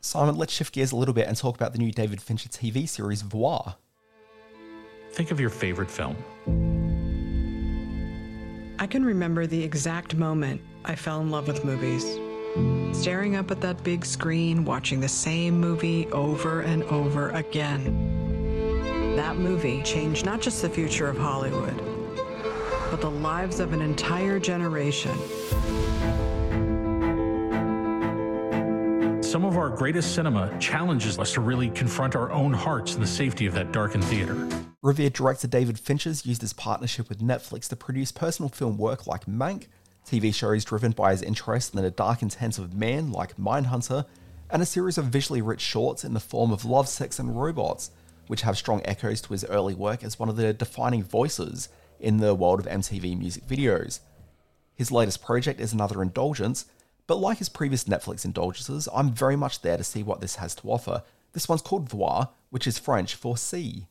[0.00, 2.88] Simon, let's shift gears a little bit and talk about the new David Fincher TV
[2.88, 3.74] series, Voir.
[5.10, 6.85] Think of your favorite film.
[8.78, 12.18] I can remember the exact moment I fell in love with movies.
[12.92, 19.16] Staring up at that big screen, watching the same movie over and over again.
[19.16, 21.76] That movie changed not just the future of Hollywood,
[22.90, 25.16] but the lives of an entire generation.
[29.36, 33.06] Some of our greatest cinema challenges us to really confront our own hearts in the
[33.06, 34.48] safety of that darkened theater.
[34.80, 39.26] Revered director David Fincher's used his partnership with Netflix to produce personal film work like
[39.26, 39.66] Mank,
[40.06, 44.06] TV shows driven by his interest in the dark intents of man like Mindhunter,
[44.48, 47.90] and a series of visually rich shorts in the form of Love, Sex and Robots,
[48.28, 51.68] which have strong echoes to his early work as one of the defining voices
[52.00, 54.00] in the world of MTV music videos.
[54.74, 56.64] His latest project is another indulgence,
[57.06, 60.54] but like his previous Netflix indulgences, I'm very much there to see what this has
[60.56, 61.02] to offer.
[61.32, 63.86] This one's called Voir, which is French for see.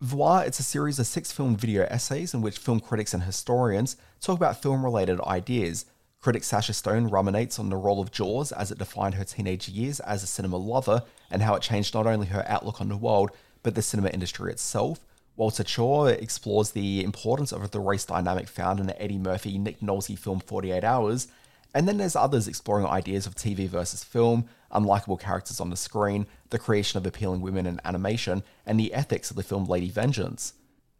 [0.00, 3.96] Voir, it's a series of six film video essays in which film critics and historians
[4.20, 5.86] talk about film related ideas.
[6.18, 10.00] Critic Sasha Stone ruminates on the role of Jaws as it defined her teenage years
[10.00, 13.30] as a cinema lover and how it changed not only her outlook on the world,
[13.62, 15.00] but the cinema industry itself.
[15.36, 19.80] Walter Chaw explores the importance of the race dynamic found in the Eddie Murphy Nick
[19.80, 21.28] Nolte film 48 Hours
[21.74, 26.26] and then there's others exploring ideas of TV versus film, unlikable characters on the screen,
[26.50, 30.54] the creation of appealing women in animation, and the ethics of the film Lady Vengeance.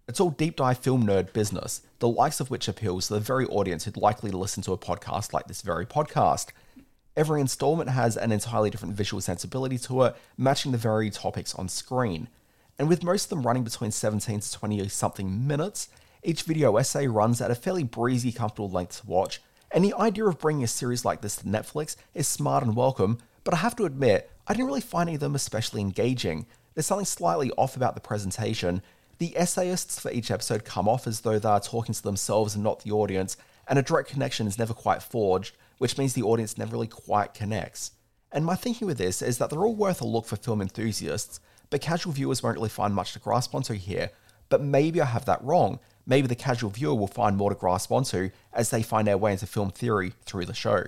[0.08, 3.46] It's all deep dive film nerd business, the likes of which appeals to the very
[3.46, 6.48] audience who'd likely listen to a podcast like this very podcast.
[7.16, 11.68] Every installment has an entirely different visual sensibility to it, matching the very topics on
[11.68, 12.28] screen.
[12.78, 15.88] And with most of them running between 17 to 20 something minutes,
[16.24, 19.40] each video essay runs at a fairly breezy, comfortable length to watch,
[19.72, 23.18] and the idea of bringing a series like this to Netflix is smart and welcome,
[23.42, 26.46] but I have to admit, I didn't really find any of them especially engaging.
[26.74, 28.82] There's something slightly off about the presentation.
[29.18, 32.62] The essayists for each episode come off as though they are talking to themselves and
[32.62, 36.58] not the audience, and a direct connection is never quite forged, which means the audience
[36.58, 37.92] never really quite connects.
[38.30, 41.40] And my thinking with this is that they're all worth a look for film enthusiasts,
[41.70, 44.11] but casual viewers won't really find much to grasp onto here.
[44.48, 47.91] But maybe I have that wrong maybe the casual viewer will find more to grasp
[47.93, 50.85] onto as they find their way into film theory through the show.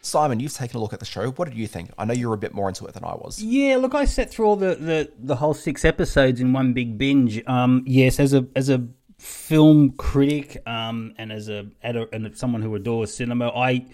[0.00, 1.30] Simon, you've taken a look at the show.
[1.30, 1.90] What did you think?
[1.96, 3.42] I know you were a bit more into it than I was.
[3.42, 6.98] Yeah, look, I sat through all the, the, the whole six episodes in one big
[6.98, 7.42] binge.
[7.46, 8.86] Um, yes, as a as a
[9.18, 13.86] film critic um, and as a, and someone who adores cinema, I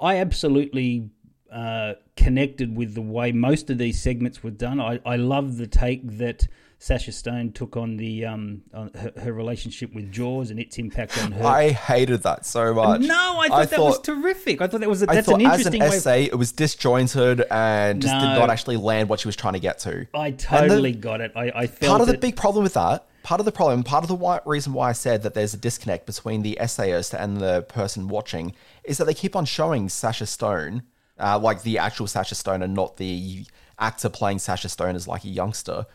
[0.00, 1.10] I absolutely
[1.50, 4.80] uh, connected with the way most of these segments were done.
[4.80, 6.46] I, I love the take that
[6.78, 11.16] Sasha Stone took on the um on her, her, relationship with Jaws and its impact
[11.22, 11.44] on her.
[11.44, 13.00] I hated that so much.
[13.00, 14.60] No, I thought I that thought, was terrific.
[14.60, 16.24] I thought that was a, that's an interesting as an essay.
[16.24, 19.60] It was disjointed and just no, did not actually land what she was trying to
[19.60, 20.06] get to.
[20.12, 21.32] I totally the, got it.
[21.34, 22.12] I, I felt part of it.
[22.12, 23.06] the big problem with that.
[23.22, 25.56] Part of the problem, part of the why, reason why I said that there's a
[25.56, 30.26] disconnect between the essayist and the person watching is that they keep on showing Sasha
[30.26, 30.84] Stone
[31.18, 33.44] uh, like the actual Sasha Stone and not the
[33.78, 35.86] actor playing Sasha Stone as like a youngster.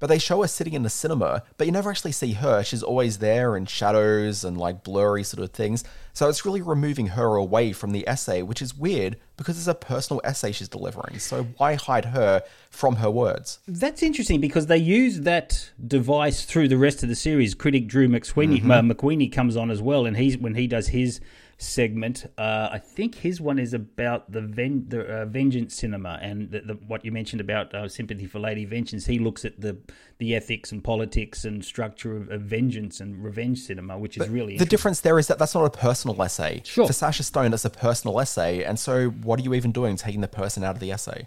[0.00, 2.62] But they show her sitting in the cinema, but you never actually see her.
[2.62, 5.82] She's always there in shadows and like blurry sort of things.
[6.12, 9.74] So it's really removing her away from the essay, which is weird because it's a
[9.74, 11.18] personal essay she's delivering.
[11.18, 13.58] So why hide her from her words?
[13.66, 17.54] That's interesting because they use that device through the rest of the series.
[17.54, 18.70] Critic Drew McSweeney, Mhm.
[18.90, 21.20] uh, McWeeny comes on as well, and he's when he does his
[21.58, 22.24] segment.
[22.38, 26.60] Uh, I think his one is about the ven- the uh, vengeance cinema and the,
[26.60, 29.06] the, what you mentioned about uh, sympathy for Lady Vengeance.
[29.06, 29.76] He looks at the
[30.18, 34.32] the ethics and politics and structure of, of vengeance and revenge cinema, which is But
[34.32, 36.62] really the difference there is that that's not a personal essay.
[36.64, 36.86] Sure.
[36.86, 40.20] For Sasha Stone, it's a personal essay, and so what are you even doing taking
[40.20, 41.26] the person out of the essay?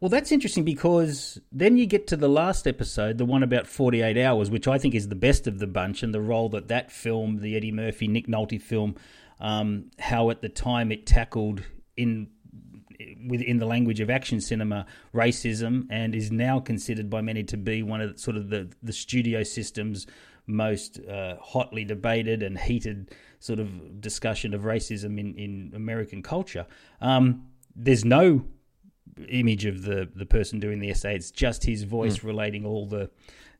[0.00, 4.16] Well, that's interesting because then you get to the last episode, the one about 48
[4.16, 6.92] Hours, which I think is the best of the bunch, and the role that that
[6.92, 8.94] film, the Eddie Murphy, Nick Nolte film,
[9.40, 11.62] um, how at the time it tackled
[11.96, 12.28] in
[13.28, 17.80] within the language of action cinema racism and is now considered by many to be
[17.82, 20.06] one of the, sort of the, the studio system's
[20.48, 26.66] most uh, hotly debated and heated sort of discussion of racism in, in American culture.
[27.00, 27.46] Um,
[27.76, 28.44] there's no
[29.28, 31.14] image of the the person doing the essay.
[31.14, 32.24] It's just his voice Mm.
[32.24, 33.10] relating all the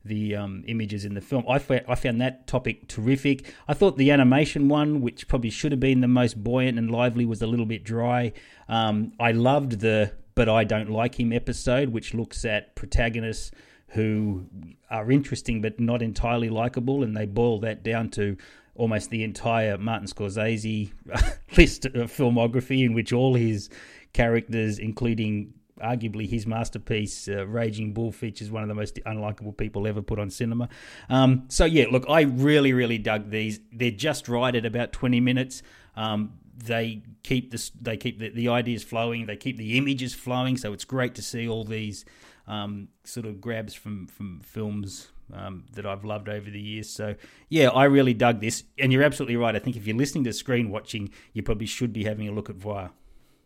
[0.09, 1.45] the um, images in the film.
[1.47, 3.53] I found, found that topic terrific.
[3.67, 7.23] I thought the animation one, which probably should have been the most buoyant and lively,
[7.23, 8.33] was a little bit dry.
[8.67, 13.51] Um, I loved the "But I Don't Like Him" episode, which looks at protagonists
[13.89, 14.45] who
[14.89, 18.35] are interesting but not entirely likable, and they boil that down to
[18.75, 20.91] almost the entire Martin Scorsese
[21.57, 23.69] list of filmography, in which all his
[24.13, 29.87] characters, including arguably his masterpiece, uh, Raging Bull, features one of the most unlikable people
[29.87, 30.69] ever put on cinema.
[31.09, 33.59] Um, so yeah, look, I really, really dug these.
[33.71, 35.63] They're just right at about twenty minutes.
[35.95, 39.25] Um, they keep this, they keep the, the ideas flowing.
[39.25, 40.57] They keep the images flowing.
[40.57, 42.05] So it's great to see all these
[42.47, 46.89] um, sort of grabs from from films um, that I've loved over the years.
[46.89, 47.15] So
[47.47, 48.63] yeah, I really dug this.
[48.77, 49.55] And you're absolutely right.
[49.55, 52.49] I think if you're listening to screen watching, you probably should be having a look
[52.49, 52.91] at Voir.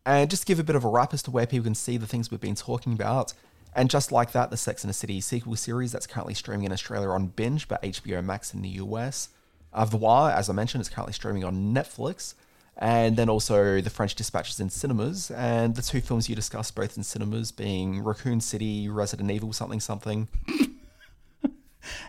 [0.05, 2.07] And just give a bit of a wrap as to where people can see the
[2.07, 3.33] things we've been talking about.
[3.75, 6.71] And just like that, the Sex and the City sequel series that's currently streaming in
[6.71, 9.29] Australia on Binge, but HBO Max in the US.
[9.73, 12.35] Uh, Voir, as I mentioned, is currently streaming on Netflix.
[12.77, 15.31] And then also The French Dispatches in cinemas.
[15.31, 19.79] And the two films you discussed both in cinemas being Raccoon City, Resident Evil something
[19.79, 20.27] something.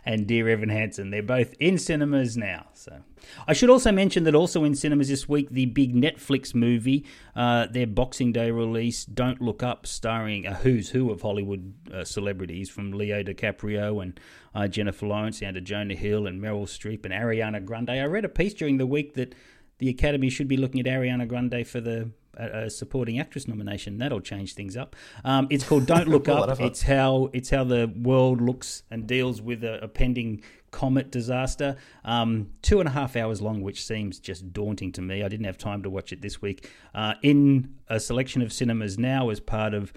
[0.05, 1.11] And Dear Evan Hansen.
[1.11, 2.67] They're both in cinemas now.
[2.75, 3.01] So
[3.47, 7.67] I should also mention that also in cinemas this week, the big Netflix movie, uh,
[7.67, 12.71] their Boxing Day release, Don't Look Up, starring a who's who of Hollywood uh, celebrities
[12.71, 14.21] from Leo DiCaprio and
[14.55, 17.91] uh, Jennifer Lawrence down to Jonah Hill and Meryl Streep and Ariana Grande.
[17.91, 19.35] I read a piece during the week that
[19.79, 23.99] the Academy should be looking at Ariana Grande for the a, supporting actress nomination.
[23.99, 24.97] That'll change things up.
[25.25, 26.61] Um, it's called Don't Look Up.
[26.61, 31.77] It's how it's how the world looks and deals with a, a pending comet disaster.
[32.05, 35.23] Um, two and a half hours long, which seems just daunting to me.
[35.23, 36.69] I didn't have time to watch it this week.
[36.95, 39.93] Uh, in a selection of cinemas now, as part of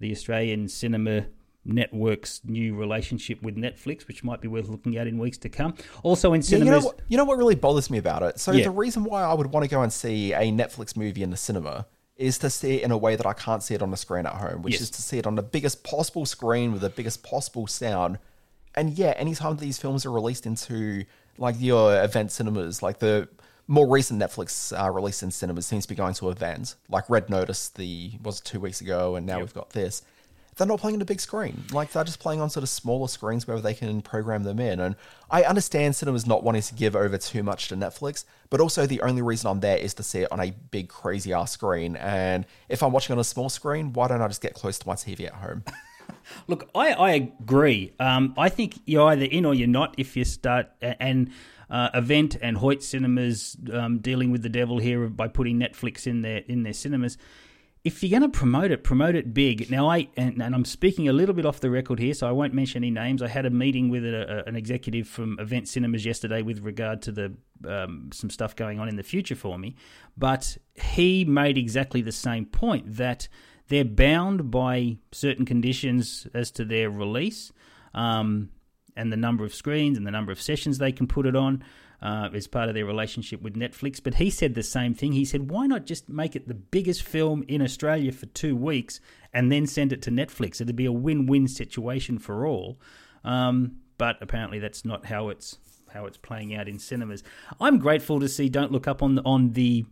[0.00, 1.26] the Australian Cinema
[1.64, 5.74] Network's new relationship with Netflix, which might be worth looking at in weeks to come.
[6.02, 6.84] Also in Yeah, you know, cinemas.
[6.84, 8.40] what, you know what really bothers me about it?
[8.40, 8.64] So Yeah.
[8.64, 11.36] the reason why I would want to go and see a Netflix movie in the
[11.36, 13.96] cinema is to see it in a way that I can't see it on the
[13.96, 14.82] screen at home, which Yes.
[14.82, 18.18] is to see it on the biggest possible screen with the biggest possible sound.
[18.74, 21.04] And yeah, anytime these films are released into
[21.38, 23.28] like your event cinemas, like the
[23.68, 27.30] more recent Netflix uh, release in cinemas seems to be going to events, like Red
[27.30, 30.02] Notice, the was two weeks ago, and now we've got this
[30.56, 31.64] they're not playing on a big screen.
[31.72, 34.80] Like they're just playing on sort of smaller screens wherever they can program them in.
[34.80, 34.96] And
[35.30, 39.00] I understand cinemas not wanting to give over too much to Netflix, but also the
[39.00, 41.96] only reason I'm there is to see it on a big crazy ass screen.
[41.96, 44.86] And if I'm watching on a small screen, why don't I just get close to
[44.86, 45.64] my TV at home?
[46.46, 47.10] Look, I, I
[47.40, 47.94] agree.
[47.98, 51.30] Um, I think you're either in or you're not if you start and
[51.70, 56.20] uh, Event and Hoyt Cinemas um, dealing with the devil here by putting Netflix in
[56.20, 57.16] their in their cinemas.
[57.84, 59.68] If you're going to promote it, promote it big.
[59.68, 62.30] Now, I and, and I'm speaking a little bit off the record here, so I
[62.30, 63.22] won't mention any names.
[63.22, 67.02] I had a meeting with a, a, an executive from Event Cinemas yesterday with regard
[67.02, 67.34] to the
[67.66, 69.74] um, some stuff going on in the future for me,
[70.16, 73.28] but he made exactly the same point that
[73.68, 77.52] they're bound by certain conditions as to their release
[77.94, 78.50] um,
[78.96, 81.62] and the number of screens and the number of sessions they can put it on
[82.02, 84.02] uh, as part of their relationship with Netflix.
[84.02, 85.12] But he said the same thing.
[85.12, 89.00] He said, why not just make it the biggest film in Australia for two weeks
[89.32, 90.60] and then send it to Netflix?
[90.60, 92.80] It'd be a win win situation for all.
[93.24, 95.58] Um, but apparently, that's not how it's
[95.92, 97.22] how it's playing out in cinemas.
[97.60, 99.84] I'm grateful to see Don't Look Up on the, on the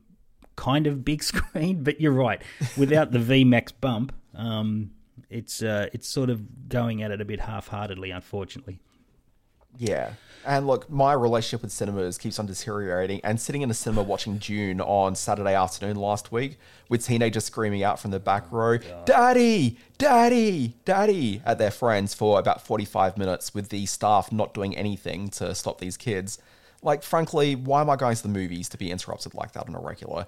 [0.57, 1.84] kind of big screen.
[1.84, 2.42] But you're right,
[2.76, 4.90] without the VMAX bump, um,
[5.28, 8.80] it's uh, it's sort of going at it a bit half-heartedly, unfortunately.
[9.78, 10.12] Yeah.
[10.46, 13.20] And look, my relationship with cinemas keeps on deteriorating.
[13.22, 16.58] And sitting in a cinema watching Dune on Saturday afternoon last week
[16.88, 22.38] with teenagers screaming out from the back row, Daddy, Daddy, Daddy, at their friends for
[22.38, 26.38] about 45 minutes with the staff not doing anything to stop these kids.
[26.82, 29.74] Like, frankly, why am I going to the movies to be interrupted like that on
[29.74, 30.26] a regular?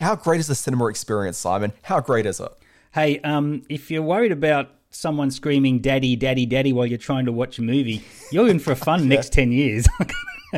[0.00, 1.72] How great is the cinema experience, Simon?
[1.82, 2.52] How great is it?
[2.94, 7.32] Hey, um, if you're worried about someone screaming "Daddy, Daddy, Daddy" while you're trying to
[7.32, 9.88] watch a movie, you're in for fun next ten years.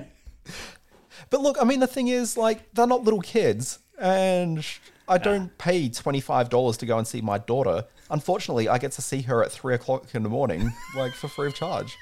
[1.31, 4.65] but look, I mean, the thing is, like, they're not little kids, and
[5.09, 7.87] I don't pay twenty five dollars to go and see my daughter.
[8.11, 11.49] Unfortunately, I get to see her at three o'clock in the morning, like for free
[11.49, 11.97] of charge.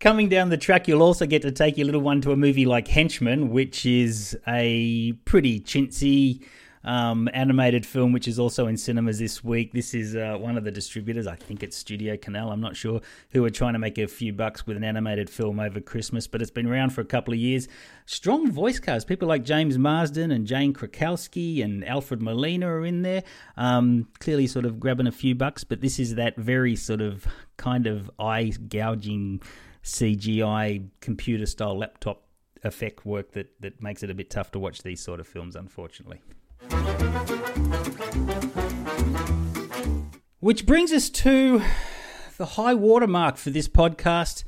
[0.00, 2.66] Coming down the track, you'll also get to take your little one to a movie
[2.66, 6.44] like Henchmen, which is a pretty chintzy
[6.84, 9.72] um, animated film, which is also in cinemas this week.
[9.72, 13.00] This is uh, one of the distributors, I think it's Studio Canal, I'm not sure,
[13.30, 16.42] who are trying to make a few bucks with an animated film over Christmas, but
[16.42, 17.68] it's been around for a couple of years.
[18.06, 23.02] Strong voice cast, people like James Marsden and Jane Krakowski and Alfred Molina are in
[23.02, 23.22] there.
[23.56, 27.26] Um, clearly, sort of grabbing a few bucks, but this is that very sort of
[27.56, 29.42] kind of eye gouging
[29.82, 32.22] CGI computer style laptop
[32.64, 35.56] effect work that, that makes it a bit tough to watch these sort of films,
[35.56, 36.20] unfortunately.
[40.40, 41.60] Which brings us to
[42.38, 44.44] the high watermark for this podcast,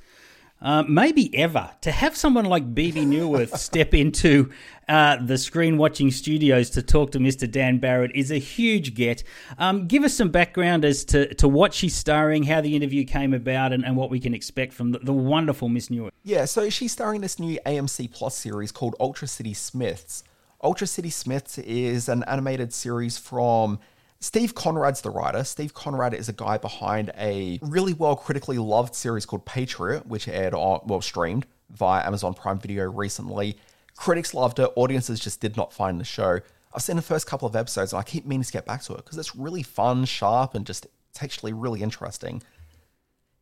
[0.63, 1.73] uh, maybe ever.
[1.81, 4.51] To have someone like Bebe Neuwirth step into
[4.89, 7.51] uh, the screen watching studios to talk to Mr.
[7.51, 9.25] Dan Barrett is a huge get.
[9.59, 13.35] Um, give us some background as to, to what she's starring, how the interview came
[13.35, 16.13] about, and, and what we can expect from the, the wonderful Miss Neuwirth.
[16.23, 20.23] Yeah, so she's starring this new AMC Plus series called Ultra City Smiths.
[20.63, 23.79] Ultra City Smiths is an animated series from
[24.21, 25.43] Steve Conrad's the writer.
[25.43, 30.29] Steve Conrad is a guy behind a really well critically loved series called Patriot, which
[30.29, 33.57] aired on, well, streamed via Amazon Prime Video recently.
[33.97, 36.41] Critics loved it, audiences just did not find the show.
[36.75, 38.93] I've seen the first couple of episodes and I keep meaning to get back to
[38.93, 42.43] it because it's really fun, sharp, and just textually really interesting.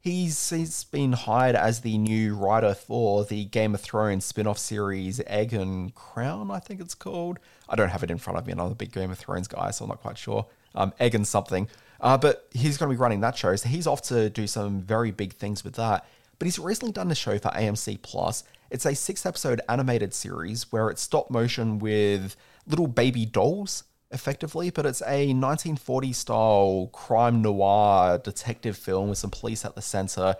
[0.09, 5.21] He's he's been hired as the new writer for the Game of Thrones spin-off series
[5.27, 7.39] Egg and Crown, I think it's called.
[7.69, 9.49] I don't have it in front of me, and I'm a big Game of Thrones
[9.49, 10.47] guy, so I'm not quite sure.
[10.75, 11.69] Um, Egg and something.
[12.01, 14.81] Uh, but he's going to be running that show, so he's off to do some
[14.81, 16.07] very big things with that.
[16.39, 18.45] But he's recently done a show for AMC Plus.
[18.71, 22.35] It's a six-episode animated series where it's stop motion with
[22.67, 29.31] little baby dolls effectively, but it's a 1940 style crime noir detective film with some
[29.31, 30.37] police at the center.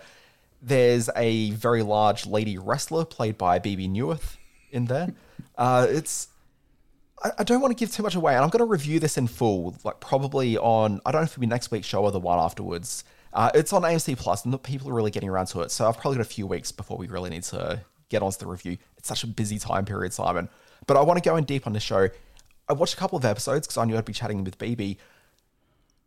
[0.61, 4.37] There's a very large lady wrestler played by Bebe Neuwirth
[4.71, 5.13] in there.
[5.57, 6.29] Uh, it's
[7.21, 9.17] I, I don't want to give too much away, and I'm going to review this
[9.17, 12.11] in full, like probably on I don't know if it'll be next week's show or
[12.11, 13.03] the one afterwards.
[13.33, 15.71] Uh, it's on AMC Plus, and the people are really getting around to it.
[15.71, 18.47] So I've probably got a few weeks before we really need to get onto the
[18.47, 18.77] review.
[18.97, 20.47] It's such a busy time period, Simon.
[20.87, 22.07] But I want to go in deep on the show.
[22.69, 24.97] I watched a couple of episodes because I knew I'd be chatting with Bebe.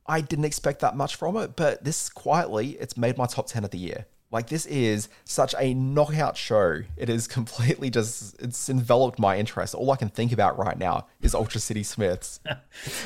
[0.07, 3.65] I didn't expect that much from it, but this quietly, it's made my top 10
[3.65, 4.07] of the year.
[4.31, 6.83] Like, this is such a knockout show.
[6.97, 9.75] It is completely just, it's enveloped my interest.
[9.75, 12.41] All I can think about right now is Ultra City Smiths.
[12.47, 12.59] and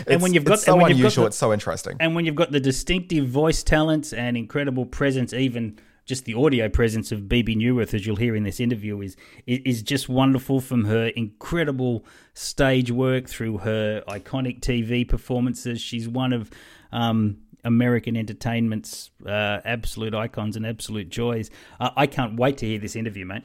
[0.03, 1.97] It's- when you've got so and when you've got unusual, the- it's so interesting.
[1.99, 6.69] And when you've got the distinctive voice talents and incredible presence, even just the audio
[6.69, 10.61] presence of Bebe Neuwirth, as you'll hear in this interview, is is just wonderful.
[10.61, 16.51] From her incredible stage work through her iconic TV performances, she's one of
[16.93, 21.51] um, American entertainment's uh, absolute icons and absolute joys.
[21.81, 23.43] Uh, I can't wait to hear this interview, mate.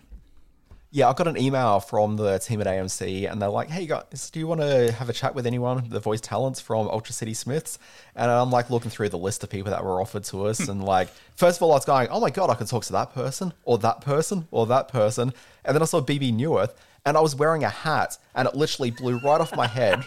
[0.94, 4.30] Yeah, I got an email from the team at AMC, and they're like, "Hey guys,
[4.30, 7.34] do you want to have a chat with anyone, the voice talents from Ultra City
[7.34, 7.80] Smiths?"
[8.14, 10.84] And I'm like looking through the list of people that were offered to us, and
[10.84, 13.14] like, first of all, I was going, "Oh my god, I could talk to that
[13.14, 15.34] person, or that person, or that person,"
[15.64, 16.74] and then I saw Bebe Neuwirth,
[17.06, 20.04] and I was wearing a hat, and it literally blew right off my head.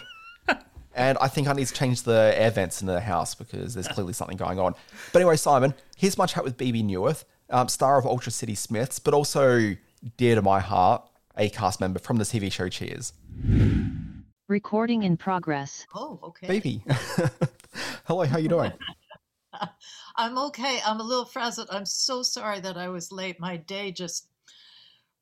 [0.97, 3.89] And I think I need to change the air vents in the house because there's
[3.89, 4.75] clearly something going on.
[5.11, 8.97] But anyway, Simon, here's my chat with Bebe Neuwirth, um, star of Ultra City Smiths,
[8.97, 9.75] but also
[10.17, 13.13] dear to my heart, a cast member from the TV show Cheers.
[14.47, 15.85] Recording in progress.
[15.95, 16.47] Oh, okay.
[16.47, 16.83] Baby.
[18.05, 18.71] Hello, how you doing?
[20.15, 20.79] I'm okay.
[20.85, 21.69] I'm a little frazzled.
[21.71, 23.39] I'm so sorry that I was late.
[23.39, 24.27] My day just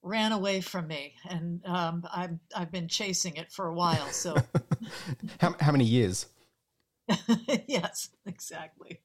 [0.02, 4.08] ran away from me, and um, I've I've been chasing it for a while.
[4.08, 4.36] So
[5.40, 6.26] How, how many years?
[7.68, 9.00] yes, exactly.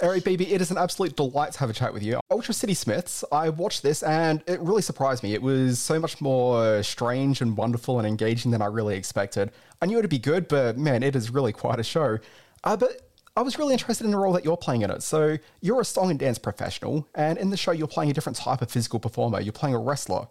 [0.00, 2.20] Eric Bebe, it is an absolute delight to have a chat with you.
[2.30, 5.34] Ultra City Smiths, I watched this and it really surprised me.
[5.34, 9.50] It was so much more strange and wonderful and engaging than I really expected.
[9.82, 12.18] I knew it'd be good, but man, it is really quite a show.
[12.64, 15.02] Uh, but I was really interested in the role that you're playing in it.
[15.02, 18.36] So you're a song and dance professional, and in the show, you're playing a different
[18.36, 19.40] type of physical performer.
[19.40, 20.26] You're playing a wrestler,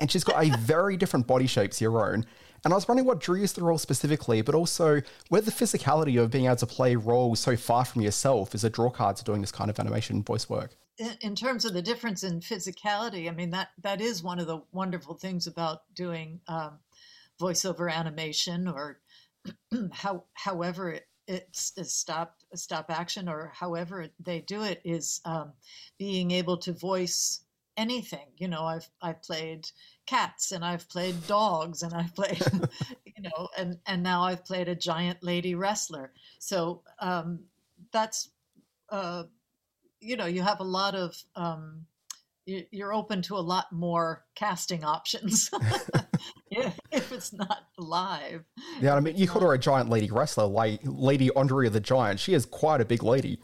[0.00, 2.24] and she's got a very different body shape to your own.
[2.64, 5.50] And I was wondering what drew you to the role specifically, but also where the
[5.50, 9.16] physicality of being able to play roles so far from yourself is a draw card
[9.16, 10.76] to doing this kind of animation voice work.
[11.20, 14.62] In, terms of the difference in physicality, I mean that that is one of the
[14.72, 16.80] wonderful things about doing um,
[17.40, 18.98] voiceover animation, or
[19.92, 25.52] how however it, it's a stop stop action, or however they do it, is um,
[25.98, 27.44] being able to voice
[27.76, 28.26] anything.
[28.36, 29.70] You know, I've I've played
[30.08, 32.40] cats and I've played dogs and I've played,
[33.04, 36.12] you know, and and now I've played a giant lady wrestler.
[36.38, 37.40] So um,
[37.92, 38.30] that's,
[38.88, 39.24] uh,
[40.00, 41.16] you know, you have a lot of.
[41.36, 41.86] Um,
[42.70, 45.50] you're open to a lot more casting options
[46.50, 48.42] if it's not live.
[48.80, 52.18] Yeah, I mean, you called her a giant lady wrestler, like Lady Andrea the Giant.
[52.18, 53.38] She is quite a big lady.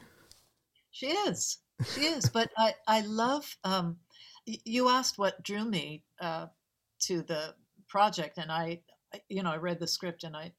[0.90, 1.58] She is.
[1.94, 2.30] She is.
[2.30, 3.98] but I, I love um,
[4.46, 6.46] you asked what drew me uh,
[7.00, 7.54] to the
[7.88, 8.80] project, and I,
[9.28, 10.52] you know, I read the script and I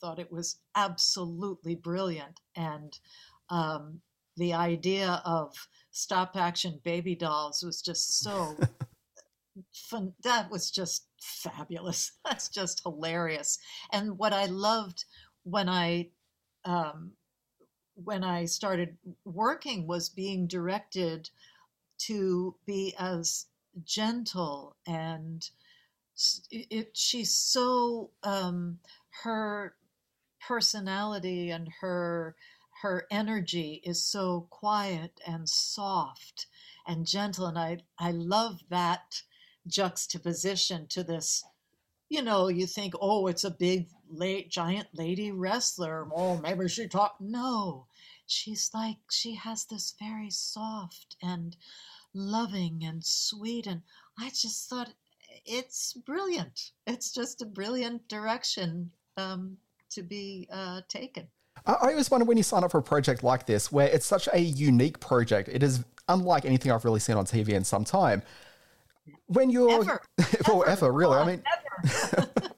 [0.00, 2.98] thought it was absolutely brilliant, and
[3.50, 4.00] um,
[4.36, 8.56] the idea of stop action baby dolls was just so
[9.72, 10.12] fun.
[10.22, 12.12] That was just fabulous.
[12.24, 13.58] That's just hilarious.
[13.92, 15.04] And what I loved
[15.44, 16.08] when I
[16.64, 17.12] um,
[18.04, 21.30] when I started working was being directed
[21.98, 23.46] to be as
[23.84, 25.50] gentle and
[26.50, 28.78] it, it she's so um,
[29.22, 29.74] her
[30.46, 32.36] personality and her
[32.82, 36.46] her energy is so quiet and soft
[36.86, 39.22] and gentle and i i love that
[39.66, 41.44] juxtaposition to this
[42.08, 46.08] you know you think oh it's a big late giant lady wrestler.
[46.14, 47.87] Oh maybe she talked no
[48.30, 51.56] she's like she has this very soft and
[52.14, 53.82] loving and sweet and
[54.18, 54.92] i just thought
[55.44, 59.56] it's brilliant it's just a brilliant direction um,
[59.90, 61.26] to be uh, taken
[61.66, 64.28] I always wonder when you sign up for a project like this, where it's such
[64.32, 65.48] a unique project.
[65.48, 68.22] It is unlike anything I've really seen on TV in some time.
[69.26, 70.00] When you're, ever.
[70.48, 71.16] well, ever, ever really.
[71.16, 71.42] I mean.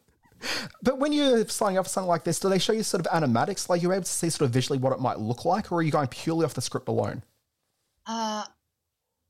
[0.83, 3.13] but when you're signing up for something like this, do they show you sort of
[3.13, 3.69] animatics?
[3.69, 5.83] Like you're able to see sort of visually what it might look like, or are
[5.83, 7.23] you going purely off the script alone?
[8.07, 8.45] Uh,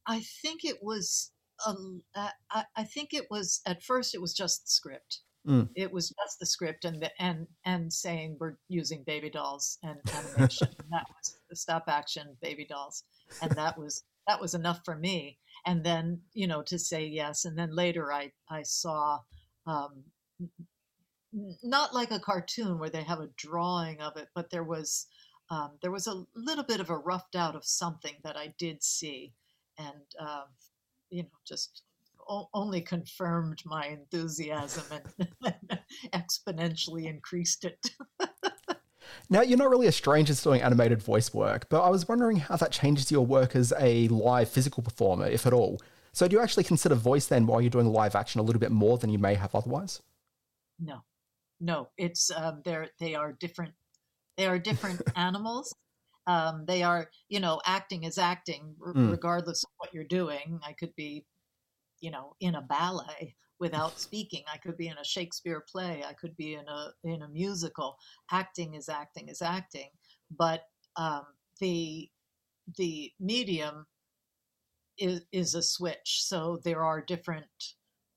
[0.07, 1.33] I think it was.
[1.67, 4.15] Um, uh, I, I think it was at first.
[4.15, 5.21] It was just the script.
[5.47, 5.69] Mm.
[5.75, 9.99] It was just the script and the, and and saying we're using baby dolls and
[10.15, 10.69] animation.
[10.69, 13.05] and that was the stop action baby dolls,
[13.43, 15.39] and that was that was enough for me.
[15.67, 19.19] And then you know to say yes, and then later I I saw.
[19.67, 20.05] Um,
[21.63, 25.07] not like a cartoon where they have a drawing of it, but there was
[25.51, 28.83] um, there was a little bit of a roughed out of something that I did
[28.83, 29.33] see,
[29.79, 30.45] and um,
[31.11, 31.83] you know just
[32.55, 35.29] only confirmed my enthusiasm and
[36.13, 37.91] exponentially increased it.
[39.31, 42.37] now, you're not really a stranger to doing animated voice work, but I was wondering
[42.37, 45.81] how that changes your work as a live physical performer, if at all.
[46.13, 48.71] So, do you actually consider voice then while you're doing live action a little bit
[48.73, 50.01] more than you may have otherwise?
[50.79, 51.03] No,
[51.61, 53.75] no, it's um, they're they are different.
[54.37, 55.75] They are different animals.
[56.27, 59.11] Um, they are, you know, acting is acting, r- Mm.
[59.11, 60.61] regardless of what you're doing.
[60.65, 61.25] I could be
[62.01, 66.13] you know in a ballet without speaking i could be in a shakespeare play i
[66.15, 67.97] could be in a in a musical
[68.31, 69.91] acting is acting is acting
[70.37, 70.63] but
[70.97, 71.25] um,
[71.61, 72.09] the
[72.79, 73.87] the medium
[74.99, 77.47] is, is a switch so there are different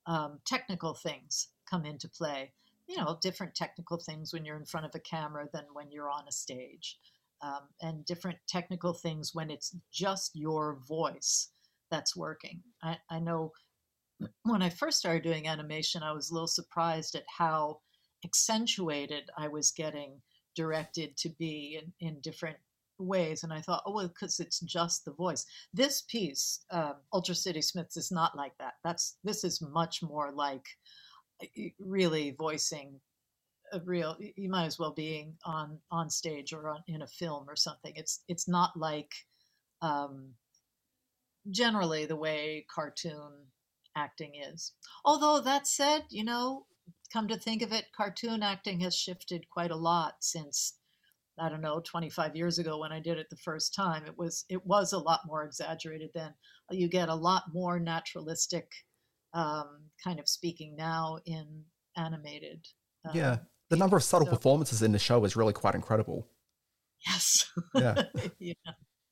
[0.05, 2.51] um, technical things come into play
[2.87, 6.09] you know different technical things when you're in front of a camera than when you're
[6.09, 6.97] on a stage
[7.41, 11.49] um, and different technical things when it's just your voice
[11.91, 13.51] that's working I, I know
[14.43, 17.79] when I first started doing animation, I was a little surprised at how
[18.25, 20.21] accentuated I was getting
[20.55, 22.57] directed to be in, in different
[22.99, 23.43] ways.
[23.43, 25.45] And I thought, oh, well, because it's just the voice.
[25.73, 28.75] This piece, um, Ultra City Smiths, is not like that.
[28.83, 30.65] That's this is much more like
[31.79, 32.99] really voicing
[33.71, 34.17] a real.
[34.19, 37.93] You might as well being on on stage or on, in a film or something.
[37.95, 39.11] It's it's not like
[39.81, 40.33] um,
[41.51, 43.31] generally the way cartoon
[43.95, 44.73] acting is.
[45.05, 46.65] Although that said, you know,
[47.11, 50.75] come to think of it, cartoon acting has shifted quite a lot since
[51.39, 54.05] I don't know, 25 years ago when I did it the first time.
[54.05, 56.33] It was it was a lot more exaggerated then.
[56.69, 58.71] You get a lot more naturalistic
[59.33, 61.63] um, kind of speaking now in
[61.97, 62.65] animated.
[63.07, 63.37] Uh, yeah,
[63.69, 66.27] the number of subtle so- performances in the show is really quite incredible.
[67.07, 67.49] Yes.
[67.75, 68.03] Yeah.
[68.39, 68.53] yeah.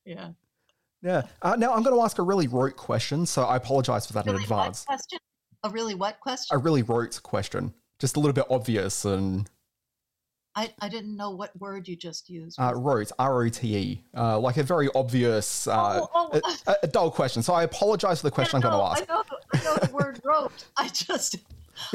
[0.06, 0.30] Yeah.
[1.04, 1.22] Yeah.
[1.42, 4.28] Uh, now I'm going to ask a really rote question, so I apologize for that
[4.28, 4.86] in advance.
[4.86, 5.20] question?
[5.64, 6.56] A really what question?
[6.56, 9.50] A really rote question, just a little bit obvious and
[10.56, 12.60] I, I didn't know what word you just used.
[12.60, 16.42] uh, rote, R O T E, uh, like a very obvious, uh, Oh, oh.
[16.68, 17.42] A, a dull question.
[17.42, 19.08] So I apologize for the question I'm going to I ask.
[19.08, 19.78] know, I know
[20.32, 20.52] wrote.
[20.78, 21.38] I just,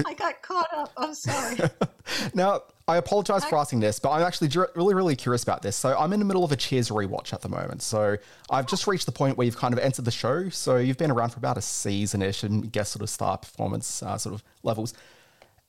[0.04, 0.92] I got caught up.
[0.96, 1.58] I'm sorry.
[2.34, 5.74] Now, I apologize for asking this, but I'm actually really, really curious about this.
[5.74, 7.82] So, I'm in the middle of a Cheers rewatch at the moment.
[7.82, 8.16] So,
[8.48, 10.48] I've just reached the point where you've kind of entered the show.
[10.50, 14.04] So, you've been around for about a season ish and guess sort of star performance
[14.04, 14.94] uh, sort of levels.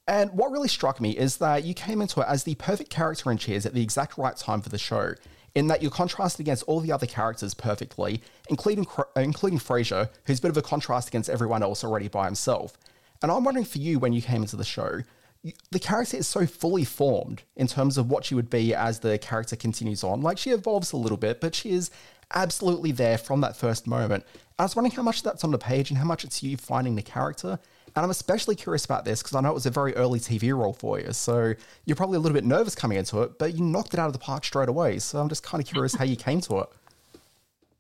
[0.07, 3.31] And what really struck me is that you came into it as the perfect character
[3.31, 5.15] in Cheers at the exact right time for the show,
[5.55, 10.39] in that you're contrasted against all the other characters perfectly, including uh, including Frasier, who's
[10.39, 12.77] a bit of a contrast against everyone else already by himself.
[13.21, 15.01] And I'm wondering for you, when you came into the show,
[15.41, 18.99] you- the character is so fully formed in terms of what she would be as
[18.99, 20.21] the character continues on.
[20.21, 21.89] Like she evolves a little bit, but she is
[22.35, 24.25] absolutely there from that first moment.
[24.59, 26.95] I was wondering how much that's on the page and how much it's you finding
[26.95, 27.59] the character.
[27.95, 30.55] And I'm especially curious about this because I know it was a very early TV
[30.55, 31.13] role for you.
[31.13, 31.53] So
[31.85, 34.13] you're probably a little bit nervous coming into it, but you knocked it out of
[34.13, 34.99] the park straight away.
[34.99, 36.67] So I'm just kind of curious how you came to it.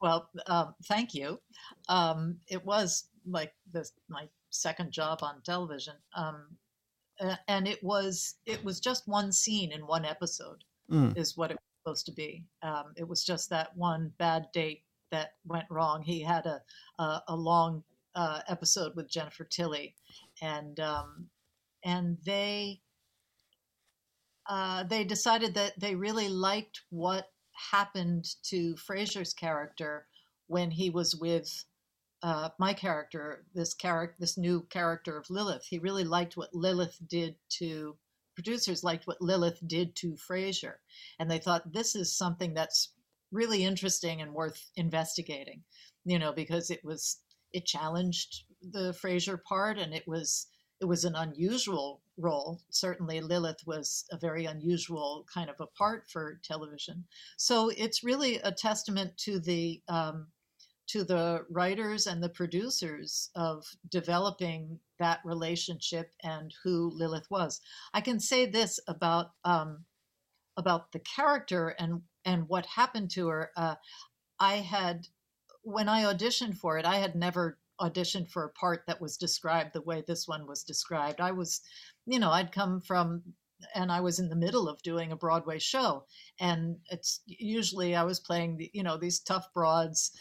[0.01, 1.39] Well, um, thank you.
[1.89, 6.57] Um, it was like this my second job on television, um,
[7.47, 11.17] and it was it was just one scene in one episode Mm.
[11.17, 12.45] is what it was supposed to be.
[12.61, 16.01] Um, it was just that one bad date that went wrong.
[16.01, 16.61] He had a
[16.97, 17.83] a, a long
[18.15, 19.95] uh, episode with Jennifer Tilly,
[20.41, 21.29] and um,
[21.83, 22.81] and they
[24.47, 27.29] uh, they decided that they really liked what
[27.71, 30.07] happened to Frasier's character
[30.47, 31.65] when he was with
[32.23, 35.65] uh, my character, this character, this new character of Lilith.
[35.65, 37.97] He really liked what Lilith did to
[38.35, 40.75] producers liked what Lilith did to Frasier,
[41.19, 42.89] and they thought this is something that's
[43.31, 45.63] really interesting and worth investigating.
[46.05, 47.19] You know, because it was
[47.51, 50.47] it challenged the Fraser part, and it was
[50.79, 52.59] it was an unusual role.
[52.69, 57.05] Certainly, Lilith was a very unusual kind of a part for television.
[57.37, 60.27] So it's really a testament to the um,
[60.87, 67.59] to the writers and the producers of developing that relationship and who Lilith was.
[67.93, 69.85] I can say this about um,
[70.57, 73.51] about the character and and what happened to her.
[73.55, 73.75] Uh,
[74.39, 75.07] I had
[75.63, 79.73] when I auditioned for it, I had never auditioned for a part that was described
[79.73, 81.21] the way this one was described.
[81.21, 81.61] I was,
[82.05, 83.23] you know, I'd come from
[83.73, 86.05] and I was in the middle of doing a Broadway show,
[86.39, 90.11] and it's usually I was playing the, you know, these tough broads,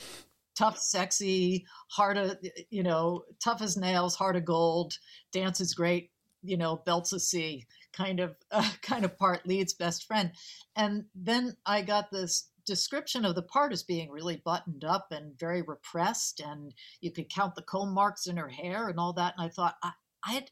[0.57, 2.39] tough, sexy, hard of,
[2.71, 4.95] you know, tough as nails, heart of gold,
[5.33, 6.11] dance is great,
[6.43, 10.33] you know, belts a sea kind of uh, kind of part, leads best friend,
[10.77, 15.39] and then I got this description of the part as being really buttoned up and
[15.39, 19.35] very repressed, and you could count the comb marks in her hair and all that,
[19.37, 19.93] and I thought I
[20.25, 20.51] I'd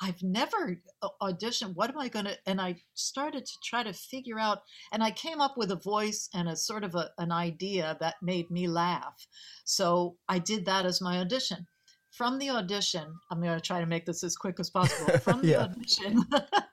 [0.00, 0.80] I've never
[1.20, 1.74] auditioned.
[1.76, 2.36] What am I going to?
[2.46, 6.28] And I started to try to figure out, and I came up with a voice
[6.34, 9.26] and a sort of a, an idea that made me laugh.
[9.64, 11.66] So I did that as my audition.
[12.10, 15.18] From the audition, I'm going to try to make this as quick as possible.
[15.20, 15.62] From the Yeah.
[15.62, 16.24] audition,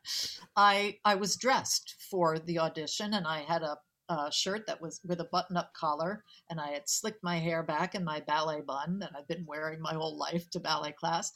[0.55, 3.77] I I was dressed for the audition, and I had a,
[4.09, 7.95] a shirt that was with a button-up collar, and I had slicked my hair back
[7.95, 11.31] in my ballet bun that I've been wearing my whole life to ballet class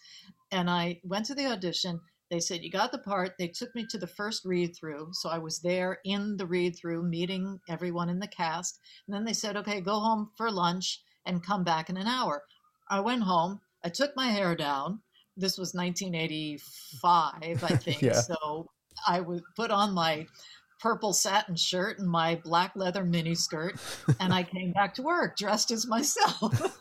[0.53, 1.99] and I went to the audition.
[2.30, 3.34] They said, You got the part.
[3.38, 5.09] They took me to the first read through.
[5.13, 8.80] So I was there in the read through, meeting everyone in the cast.
[9.07, 12.43] And then they said, Okay, go home for lunch and come back in an hour.
[12.89, 13.61] I went home.
[13.84, 15.01] I took my hair down.
[15.36, 18.01] This was 1985, I think.
[18.01, 18.21] Yeah.
[18.21, 18.69] So
[19.07, 20.28] I would put on my
[20.84, 23.80] purple satin shirt and my black leather mini skirt,
[24.20, 26.78] and I came back to work dressed as myself.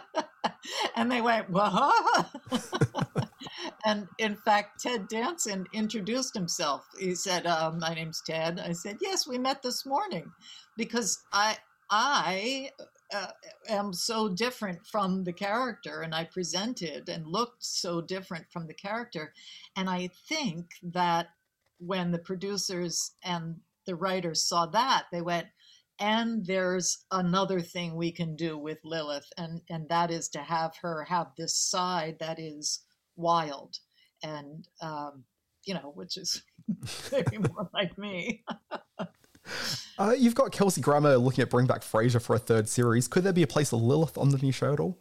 [0.96, 2.30] and they went, what?
[3.84, 6.86] and in fact, Ted Danson introduced himself.
[6.98, 10.32] He said, um, "My name's Ted." I said, "Yes, we met this morning,"
[10.78, 11.58] because I
[11.90, 12.70] I
[13.12, 13.32] uh,
[13.68, 18.74] am so different from the character, and I presented and looked so different from the
[18.74, 19.34] character,
[19.76, 21.28] and I think that
[21.80, 23.56] when the producers and
[23.86, 25.46] the writers saw that, they went,
[25.98, 30.76] and there's another thing we can do with Lilith, and and that is to have
[30.82, 32.80] her have this side that is
[33.16, 33.76] wild,
[34.22, 35.24] and um,
[35.64, 36.42] you know, which is
[37.12, 38.44] maybe more like me.
[39.98, 43.08] Uh, you've got Kelsey Grammer looking at bring back Frasier for a third series.
[43.08, 44.98] Could there be a place of Lilith on the new show at all?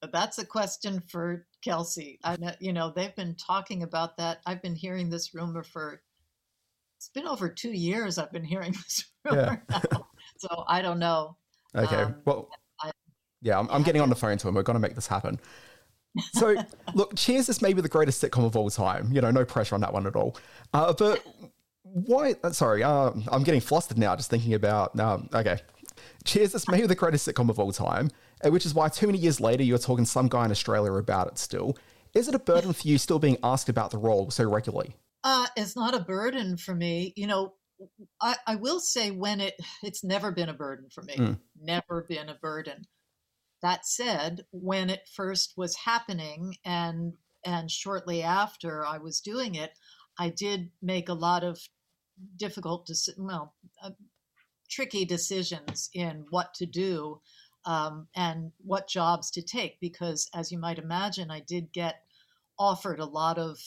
[0.00, 2.18] But that's a question for Kelsey.
[2.22, 4.40] I, know- you know, they've been talking about that.
[4.46, 6.02] I've been hearing this rumor for.
[6.98, 8.18] It's been over two years.
[8.18, 11.36] I've been hearing this rumor now, so I don't know.
[11.74, 11.96] Okay.
[12.02, 12.48] Um, well,
[12.80, 12.90] I-
[13.42, 14.54] yeah, I'm, I'm getting on the phone to him.
[14.54, 15.38] We're going to make this happen.
[16.32, 16.54] So,
[16.94, 19.12] look, Cheers is maybe the greatest sitcom of all time.
[19.12, 20.34] You know, no pressure on that one at all.
[20.72, 21.22] Uh, but
[21.82, 22.34] why?
[22.42, 24.98] uh, Sorry, uh, I'm getting flustered now just thinking about.
[24.98, 25.58] Um, okay.
[26.24, 28.08] Cheers is maybe the greatest sitcom of all time,
[28.44, 31.28] which is why too many years later you're talking to some guy in Australia about
[31.28, 31.76] it still.
[32.14, 34.96] Is it a burden for you still being asked about the role so regularly?
[35.22, 37.12] Uh, it's not a burden for me.
[37.16, 37.54] You know,
[38.20, 41.16] I, I will say when it it's never been a burden for me.
[41.16, 41.38] Mm.
[41.60, 42.84] Never been a burden.
[43.62, 47.14] That said, when it first was happening and
[47.44, 49.72] and shortly after I was doing it,
[50.18, 51.60] I did make a lot of
[52.36, 53.90] difficult, deci- well, uh,
[54.70, 57.20] tricky decisions in what to do
[57.66, 62.02] um, and what jobs to take because, as you might imagine, I did get
[62.58, 63.58] offered a lot of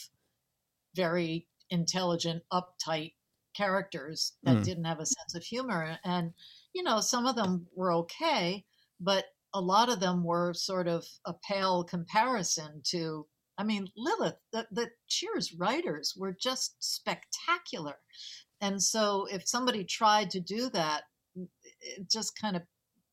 [0.94, 3.14] very intelligent, uptight
[3.54, 4.64] characters that Mm.
[4.64, 5.98] didn't have a sense of humor.
[6.04, 6.32] And,
[6.72, 8.64] you know, some of them were okay,
[9.00, 13.26] but a lot of them were sort of a pale comparison to,
[13.58, 17.96] I mean, Lilith, the, the Cheers writers were just spectacular.
[18.60, 21.04] And so if somebody tried to do that,
[21.80, 22.62] it just kind of,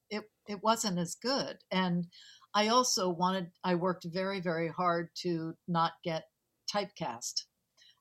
[0.09, 1.57] it, it wasn't as good.
[1.71, 2.07] And
[2.53, 6.25] I also wanted, I worked very, very hard to not get
[6.73, 7.43] typecast.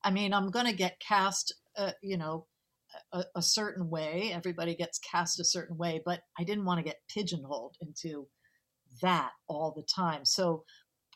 [0.03, 2.47] I mean, I'm going to get cast, uh, you know,
[3.13, 4.31] a, a certain way.
[4.33, 8.29] Everybody gets cast a certain way, but I didn't want to get pigeonholed into
[9.03, 10.25] that all the time.
[10.25, 10.65] So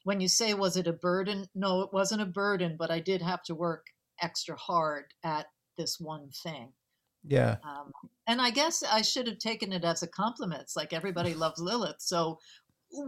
[0.05, 1.47] when you say, was it a burden?
[1.55, 3.87] No, it wasn't a burden, but I did have to work
[4.21, 5.47] extra hard at
[5.79, 6.73] this one thing.
[7.27, 7.57] Yeah.
[7.65, 7.93] Um,
[8.27, 10.63] and I guess I should have taken it as a compliment.
[10.63, 11.97] It's like everybody loves Lilith.
[11.99, 12.39] So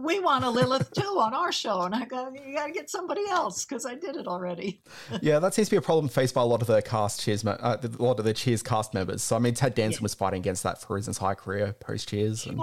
[0.01, 1.81] we want a Lilith too on our show.
[1.81, 4.81] And I go, you got to get somebody else because I did it already.
[5.21, 7.45] yeah, that seems to be a problem faced by a lot of the cast Cheers,
[7.45, 9.21] uh, a lot of the Cheers cast members.
[9.23, 12.45] So I mean, Ted Danson was fighting against that for his entire career post Cheers.
[12.45, 12.59] and-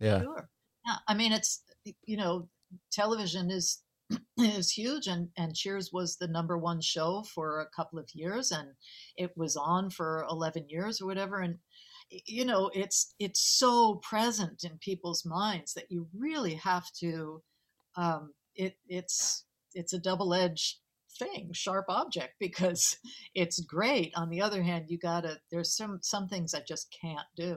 [0.00, 0.22] Yeah.
[0.22, 0.48] Sure.
[0.86, 0.96] Yeah.
[1.06, 1.62] I mean, it's,
[2.04, 2.48] you know,
[2.90, 3.83] television is
[4.38, 8.50] is huge and and cheers was the number one show for a couple of years
[8.52, 8.68] and
[9.16, 11.58] it was on for 11 years or whatever and
[12.26, 17.42] you know it's it's so present in people's minds that you really have to
[17.96, 19.44] um it it's
[19.74, 20.76] it's a double-edged
[21.18, 22.96] thing sharp object because
[23.34, 27.26] it's great on the other hand you gotta there's some some things i just can't
[27.36, 27.56] do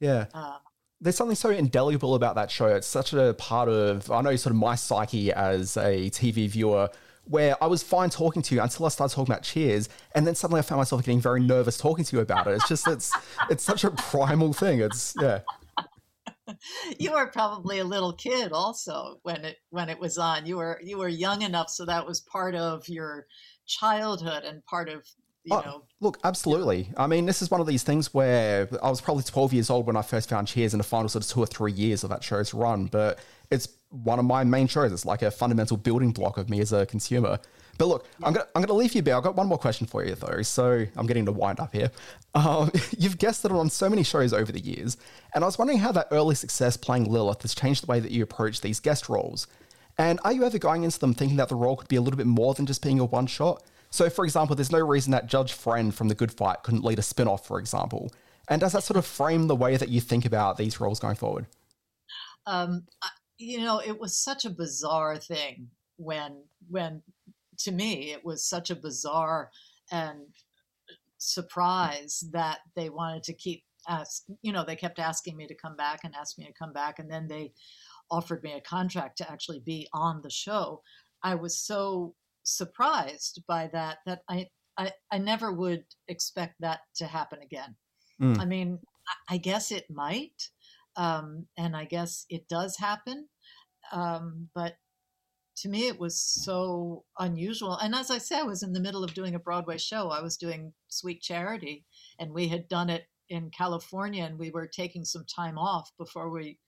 [0.00, 0.26] Yeah.
[0.32, 0.58] um,
[1.04, 2.64] There's something so indelible about that show.
[2.64, 6.88] It's such a part of, I know, sort of my psyche as a TV viewer,
[7.26, 10.34] where I was fine talking to you until I started talking about Cheers, and then
[10.34, 12.54] suddenly I found myself getting very nervous talking to you about it.
[12.54, 13.12] It's just, it's,
[13.50, 14.80] it's such a primal thing.
[14.80, 15.40] It's, yeah.
[16.98, 20.78] you were probably a little kid also when it when it was on you were
[20.82, 23.26] you were young enough so that was part of your
[23.66, 25.06] childhood and part of
[25.44, 26.88] you Oh, know look, absolutely.
[26.96, 29.86] I mean, this is one of these things where I was probably 12 years old
[29.86, 32.10] when I first found Cheers in the final sort of two or three years of
[32.10, 33.18] that show's run, but
[33.50, 34.92] it's one of my main shows.
[34.92, 37.40] It's like a fundamental building block of me as a consumer.
[37.76, 39.10] But look, I'm gonna I'm gonna leave you be.
[39.10, 40.42] I've got one more question for you though.
[40.42, 41.90] So I'm getting to wind up here.
[42.34, 44.96] Um, you've guested it on so many shows over the years,
[45.34, 48.12] and I was wondering how that early success playing Lilith has changed the way that
[48.12, 49.48] you approach these guest roles.
[49.98, 52.18] And are you ever going into them thinking that the role could be a little
[52.18, 53.62] bit more than just being a one shot?
[53.94, 56.98] So, for example, there's no reason that Judge Friend from The Good Fight couldn't lead
[56.98, 58.12] a spin off, for example.
[58.48, 61.14] And does that sort of frame the way that you think about these roles going
[61.14, 61.46] forward?
[62.46, 62.84] um
[63.38, 67.02] you know it was such a bizarre thing when when
[67.58, 69.50] to me it was such a bizarre
[69.90, 70.20] and
[71.18, 75.76] surprise that they wanted to keep ask you know they kept asking me to come
[75.76, 77.52] back and ask me to come back and then they
[78.10, 80.82] offered me a contract to actually be on the show
[81.22, 82.14] i was so
[82.44, 84.46] surprised by that that i
[84.78, 87.74] i, I never would expect that to happen again.
[88.20, 88.38] Mm.
[88.38, 88.78] i mean
[89.28, 90.48] I, guess it might
[90.96, 93.28] um, and i guess it does happen
[93.92, 94.76] um, but
[95.56, 97.76] to me it was so unusual.
[97.76, 100.10] And as i said i was in the middle of doing a broadway show.
[100.10, 101.84] I was doing sweet charity
[102.18, 106.30] and we had done it in california and we were taking some time off before
[106.30, 106.58] we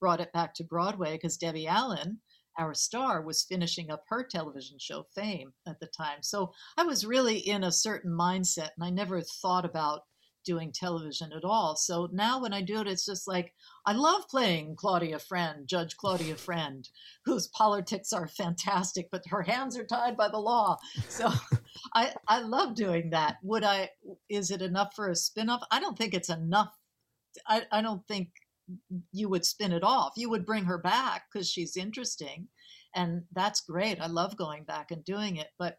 [0.00, 2.18] brought it back to broadway because debbie allen
[2.58, 7.06] our star was finishing up her television show fame at the time so i was
[7.06, 10.02] really in a certain mindset and i never thought about
[10.44, 13.52] doing television at all so now when i do it it's just like
[13.84, 16.88] i love playing claudia friend judge claudia friend
[17.26, 20.78] whose politics are fantastic, but her hands are tied by the law.
[21.08, 21.30] So
[21.94, 23.36] I I love doing that.
[23.42, 23.90] Would I?
[24.28, 25.62] Is it enough for a spinoff?
[25.70, 26.72] I don't think it's enough.
[27.46, 28.30] I I don't think
[29.12, 30.12] you would spin it off.
[30.16, 32.48] You would bring her back because she's interesting,
[32.94, 34.00] and that's great.
[34.00, 35.48] I love going back and doing it.
[35.58, 35.78] But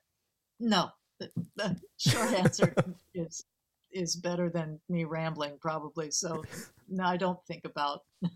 [0.60, 2.74] no, the, the short answer
[3.14, 3.44] is
[3.92, 6.12] is better than me rambling probably.
[6.12, 6.44] So
[6.90, 8.02] no, I don't think about.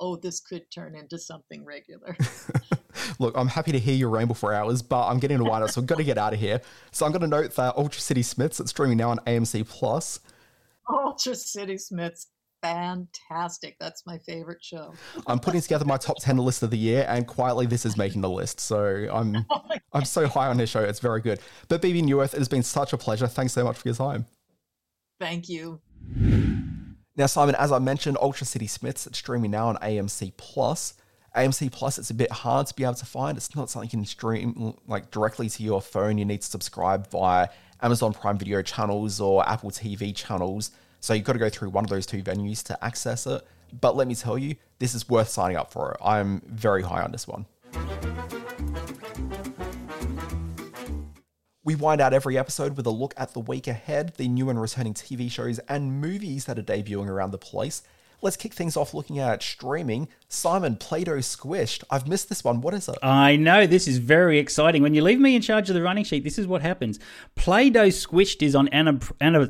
[0.00, 2.16] Oh, this could turn into something regular.
[3.18, 5.86] Look, I'm happy to hear you ramble for hours, but I'm getting up, so I've
[5.86, 6.62] got to get out of here.
[6.92, 10.20] So I'm going to note that Ultra City Smiths, it's streaming now on AMC Plus.
[10.88, 12.28] Ultra City Smiths,
[12.66, 13.76] fantastic.
[13.78, 14.92] That's my favorite show.
[15.26, 18.20] I'm putting together my top 10 list of the year, and quietly, this is making
[18.20, 18.60] the list.
[18.60, 19.62] So I'm oh
[19.92, 20.82] I'm so high on this show.
[20.82, 21.40] It's very good.
[21.68, 23.26] But Bebe Neuwirth, it has been such a pleasure.
[23.26, 24.26] Thanks so much for your time.
[25.20, 25.80] Thank you.
[27.16, 30.94] Now, Simon, as I mentioned, Ultra City Smiths, it's streaming now on AMC Plus.
[31.34, 33.38] AMC Plus, it's a bit hard to be able to find.
[33.38, 36.18] It's not something you can stream like directly to your phone.
[36.18, 37.48] You need to subscribe via
[37.80, 40.72] Amazon Prime Video channels or Apple TV channels.
[41.06, 43.40] So you've got to go through one of those two venues to access it.
[43.80, 45.96] But let me tell you, this is worth signing up for.
[46.04, 47.46] I'm very high on this one.
[51.62, 54.60] We wind out every episode with a look at the week ahead, the new and
[54.60, 57.84] returning TV shows and movies that are debuting around the place.
[58.20, 60.08] Let's kick things off looking at streaming.
[60.28, 61.84] Simon, Play Doh Squished.
[61.88, 62.60] I've missed this one.
[62.62, 62.98] What is it?
[63.00, 63.68] I know.
[63.68, 64.82] This is very exciting.
[64.82, 66.98] When you leave me in charge of the running sheet, this is what happens.
[67.36, 68.98] Play Doh Squished is on Anna.
[69.20, 69.48] Anna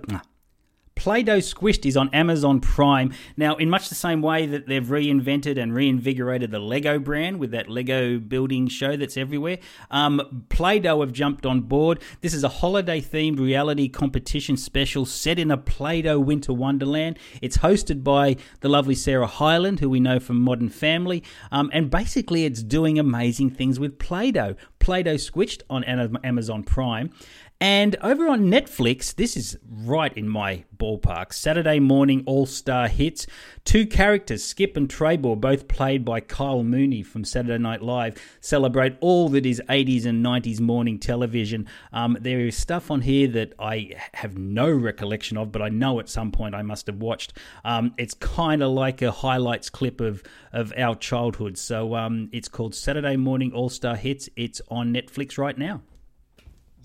[0.97, 3.12] Play Doh Squished is on Amazon Prime.
[3.36, 7.51] Now, in much the same way that they've reinvented and reinvigorated the Lego brand with
[7.51, 9.59] that Lego building show that's everywhere,
[9.90, 12.03] um, Play Doh have jumped on board.
[12.22, 17.18] This is a holiday themed reality competition special set in a Play Doh winter wonderland.
[17.42, 21.22] It's hosted by the lovely Sarah Hyland, who we know from Modern Family.
[21.53, 24.57] Um, and basically, it's doing amazing things with Play Doh.
[24.78, 27.11] Play Doh Squished on Amazon Prime.
[27.59, 31.32] And over on Netflix, this is right in my ballpark.
[31.32, 33.26] Saturday morning All Star hits.
[33.64, 38.98] Two characters, Skip and Trebor, both played by Kyle Mooney from Saturday Night Live, celebrate
[39.00, 41.66] all that is 80s and 90s morning television.
[41.94, 45.98] Um, there is stuff on here that I have no recollection of, but I know
[45.98, 47.38] at some point I must have watched.
[47.64, 51.57] Um, it's kind of like a highlights clip of, of our childhood.
[51.57, 54.28] So um, it's called Saturday Morning All Star Hits.
[54.36, 55.80] It's on Netflix right now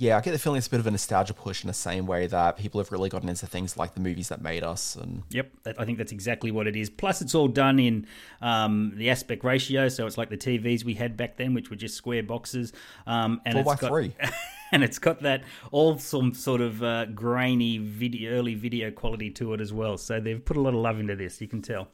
[0.01, 2.07] yeah, I get the feeling it's a bit of a nostalgia push in the same
[2.07, 4.95] way that people have really gotten into things like the movies that made us.
[4.95, 6.89] And yep, I think that's exactly what it is.
[6.89, 8.07] Plus, it's all done in
[8.41, 11.75] um, the aspect ratio, so it's like the TVs we had back then, which were
[11.75, 12.73] just square boxes.
[13.05, 14.15] Um, and Four by got, three.
[14.71, 19.61] and it's got that awesome sort of uh, grainy video, early video quality to it
[19.61, 19.99] as well.
[19.99, 21.39] So they've put a lot of love into this.
[21.39, 21.89] You can tell.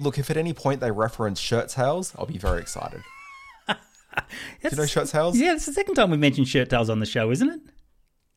[0.00, 3.04] Look, if at any point they reference Shirt Tales, I'll be very excited.
[4.62, 5.38] Do you know Shirt Tales?
[5.38, 7.60] Yeah, it's the second time we've mentioned Shirt Tales on the show, isn't it?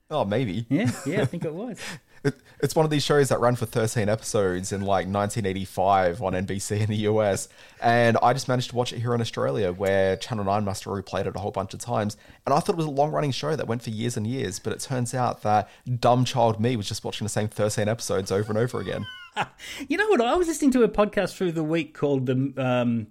[0.10, 0.66] Oh, maybe.
[0.70, 1.80] Yeah, yeah, I think it was.
[2.24, 6.34] it, it's one of these shows that ran for 13 episodes in like 1985 on
[6.34, 7.50] NBC in the US.
[7.82, 10.94] And I just managed to watch it here in Australia, where Channel 9 must have
[10.94, 12.18] replayed it a whole bunch of times.
[12.46, 14.60] And I thought it was a long running show that went for years and years.
[14.60, 15.70] But it turns out that
[16.00, 19.06] dumb child me was just watching the same 13 episodes over and over again.
[19.88, 20.22] you know what?
[20.22, 22.54] I was listening to a podcast through the week called the.
[22.58, 23.08] Um,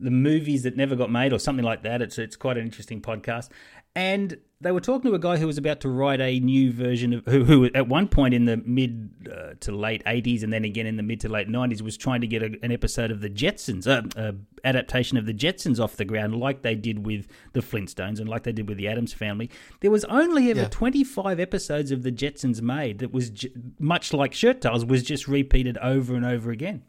[0.00, 2.02] the movies that never got made or something like that.
[2.02, 3.48] It's it's quite an interesting podcast.
[3.96, 7.14] And they were talking to a guy who was about to write a new version
[7.14, 10.64] of who, who at one point in the mid uh, to late 80s and then
[10.64, 13.20] again in the mid to late 90s was trying to get a, an episode of
[13.20, 14.32] the Jetsons, uh, uh,
[14.64, 18.42] adaptation of the Jetsons off the ground, like they did with the Flintstones and like
[18.42, 19.50] they did with the Addams Family.
[19.80, 20.68] There was only ever yeah.
[20.68, 25.26] 25 episodes of the Jetsons made that was j- much like Shirt Tales was just
[25.26, 26.82] repeated over and over again,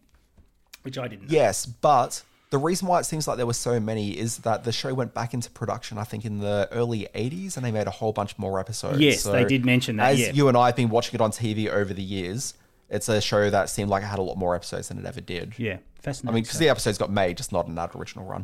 [0.84, 1.32] which I didn't.
[1.32, 1.38] Know.
[1.38, 4.74] Yes, but the reason why it seems like there were so many is that the
[4.74, 7.92] show went back into production, I think, in the early 80s, and they made a
[7.92, 9.00] whole bunch more episodes.
[9.00, 10.12] Yes, so they did mention that.
[10.12, 10.32] As yeah.
[10.34, 12.54] you and I have been watching it on TV over the years,
[12.90, 15.22] it's a show that seemed like it had a lot more episodes than it ever
[15.22, 15.54] did.
[15.58, 16.30] Yeah, fascinating.
[16.30, 18.44] I mean, because the episodes got made, just not in that original run.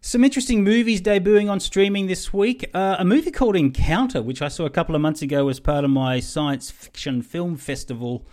[0.00, 2.68] Some interesting movies debuting on streaming this week.
[2.74, 5.84] Uh, a movie called Encounter, which I saw a couple of months ago as part
[5.84, 8.26] of my science fiction film festival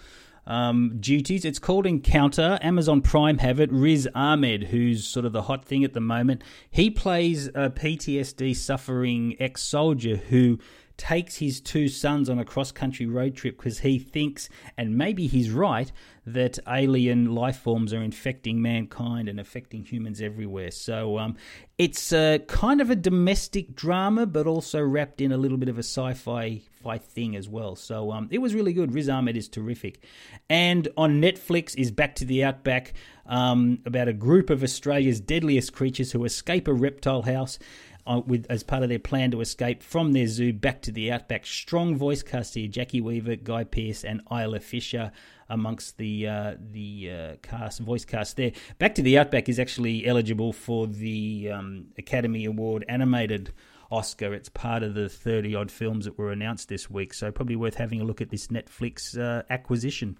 [0.45, 1.45] um, duties.
[1.45, 2.59] It's called Encounter.
[2.61, 3.71] Amazon Prime have it.
[3.71, 8.55] Riz Ahmed, who's sort of the hot thing at the moment, he plays a PTSD
[8.55, 10.59] suffering ex soldier who
[10.97, 15.27] takes his two sons on a cross country road trip because he thinks, and maybe
[15.27, 15.91] he's right,
[16.25, 20.71] that alien life forms are infecting mankind and affecting humans everywhere.
[20.71, 21.35] So um,
[21.77, 25.77] it's a, kind of a domestic drama, but also wrapped in a little bit of
[25.77, 26.61] a sci fi
[26.97, 27.75] thing as well.
[27.75, 28.93] So um, it was really good.
[28.93, 30.03] Riz Ahmed is terrific.
[30.49, 32.93] And on Netflix is Back to the Outback
[33.25, 38.45] um, about a group of Australia's deadliest creatures who escape a reptile house uh, with
[38.49, 41.45] as part of their plan to escape from their zoo back to the outback.
[41.45, 45.11] Strong voice cast here: Jacki Weaver, Guy Pearce, and Isla Fisher
[45.49, 48.51] amongst the uh, the uh, cast voice cast there.
[48.79, 53.53] Back to the Outback is actually eligible for the um, Academy Award animated
[53.91, 54.33] Oscar.
[54.33, 57.75] It's part of the thirty odd films that were announced this week, so probably worth
[57.75, 60.17] having a look at this Netflix uh, acquisition.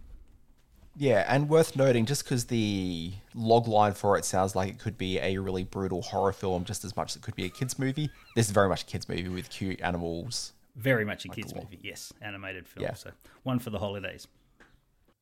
[0.95, 4.97] Yeah, and worth noting, just because the log line for it sounds like it could
[4.97, 7.79] be a really brutal horror film, just as much as it could be a kids
[7.79, 8.11] movie.
[8.35, 10.53] This is very much a kids movie with cute animals.
[10.75, 12.83] Very much a kids movie, yes, animated film.
[12.83, 12.93] Yeah.
[12.93, 13.11] So
[13.43, 14.27] one for the holidays.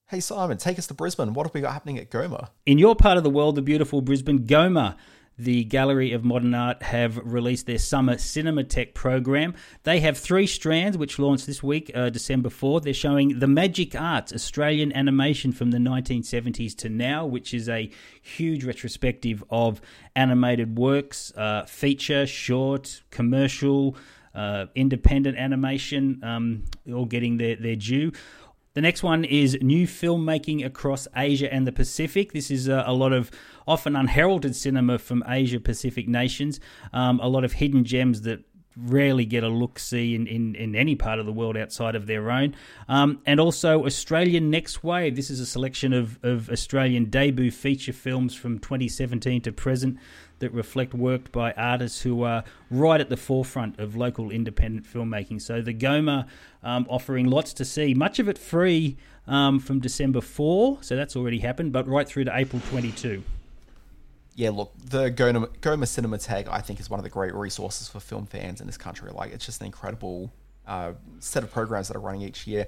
[0.08, 1.34] Hey Simon, take us to Brisbane.
[1.34, 2.50] What have we got happening at Goma?
[2.66, 4.98] In your part of the world, the beautiful Brisbane Goma,
[5.44, 9.56] the Gallery of Modern Art have released their summer Cinematheque program.
[9.84, 12.84] They have three strands which launched this week, uh, December 4th.
[12.84, 17.90] They're showing The Magic Arts, Australian animation from the 1970s to now, which is a
[18.22, 19.82] huge retrospective of
[20.16, 23.96] animated works, uh, feature, short, commercial,
[24.36, 26.64] uh, independent animation, um,
[26.94, 28.12] all getting their, their due.
[28.74, 32.32] The next one is new filmmaking across Asia and the Pacific.
[32.32, 33.30] This is uh, a lot of
[33.68, 36.62] often unheralded cinema from Asia Pacific nations,
[36.94, 38.46] um, a lot of hidden gems that
[38.78, 42.08] rarely get a look see in, in, in any part of the world outside of
[42.08, 42.56] their own.
[42.88, 45.16] Um, and also Australian Next Wave.
[45.16, 49.98] This is a selection of, of Australian debut feature films from 2017 to present
[50.40, 55.42] that reflect work by artists who are right at the forefront of local independent filmmaking.
[55.42, 56.28] So the Goma
[56.64, 58.98] um, offering lots to see, much of it free
[59.28, 63.24] um, from December 4, so that's already happened, but right through to April 22.
[64.36, 68.00] Yeah, look, the Goma, Goma tag I think, is one of the great resources for
[68.00, 69.12] film fans in this country.
[69.12, 70.32] Like, it's just an incredible
[70.66, 72.68] uh, set of programs that are running each year.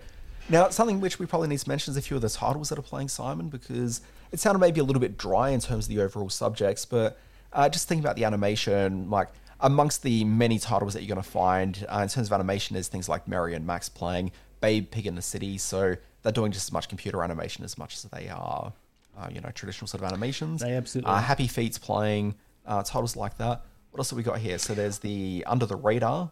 [0.49, 2.77] Now, something which we probably need to mention is a few of the titles that
[2.77, 4.01] are playing Simon, because
[4.31, 7.17] it sounded maybe a little bit dry in terms of the overall subjects, but
[7.53, 9.29] uh, just thinking about the animation, like
[9.61, 12.89] amongst the many titles that you're going to find uh, in terms of animation, is
[12.89, 15.57] things like Mary and Max playing Babe Pig in the City.
[15.57, 18.73] So they're doing just as much computer animation as much as they are,
[19.17, 20.61] uh, you know, traditional sort of animations.
[20.61, 21.21] They absolutely uh.
[21.21, 22.35] Happy Feet's playing
[22.65, 23.63] uh, titles like that.
[23.91, 24.57] What else have we got here?
[24.57, 26.31] So there's the Under the Radar,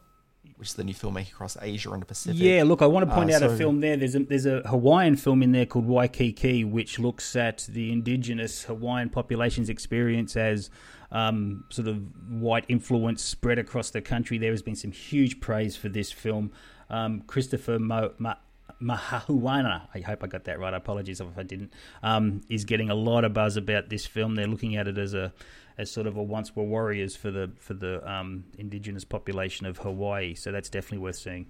[0.56, 2.42] which is the new filmmaking across Asia and the Pacific.
[2.42, 3.98] Yeah, look, I want to point Uh, out a film there.
[3.98, 8.64] There's a there's a Hawaiian film in there called Waikiki, which looks at the indigenous
[8.64, 10.70] Hawaiian population's experience as
[11.12, 14.38] um, sort of white influence spread across the country.
[14.38, 16.52] There has been some huge praise for this film.
[16.90, 18.36] Um, Christopher Mo, Ma,
[18.82, 20.74] Mahahuana, I hope I got that right.
[20.74, 21.74] Apologies if I didn't.
[22.04, 24.36] Um, is getting a lot of buzz about this film.
[24.36, 25.34] They're looking at it as a
[25.78, 29.78] as sort of a once were warriors for the for the um, indigenous population of
[29.80, 30.36] Hawaii.
[30.36, 31.48] So that's definitely worth seeing.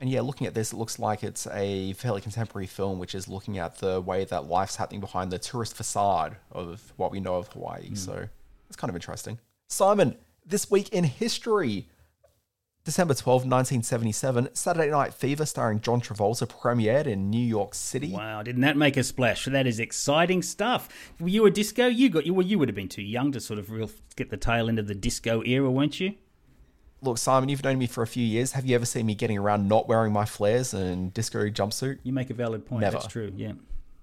[0.00, 3.28] And yeah, looking at this, it looks like it's a fairly contemporary film, which is
[3.28, 7.34] looking at the way that life's happening behind the tourist facade of what we know
[7.34, 7.94] of Hawaii.
[7.94, 8.26] So
[8.68, 9.38] it's kind of interesting.
[9.68, 10.16] Simon,
[10.46, 11.86] this week in history,
[12.84, 18.12] December 12, 1977, Saturday Night Fever starring John Travolta premiered in New York City.
[18.12, 19.44] Wow, didn't that make a splash?
[19.44, 20.88] That is exciting stuff.
[21.20, 21.86] Were you a disco?
[21.86, 24.30] You got you well, you would have been too young to sort of real get
[24.30, 26.14] the tail end of the disco era, weren't you?
[27.02, 28.52] Look, Simon, you've known me for a few years.
[28.52, 31.98] Have you ever seen me getting around not wearing my flares and disco jumpsuit?
[32.02, 32.80] You make a valid point.
[32.80, 32.98] Never.
[32.98, 33.32] That's true.
[33.36, 33.52] Yeah.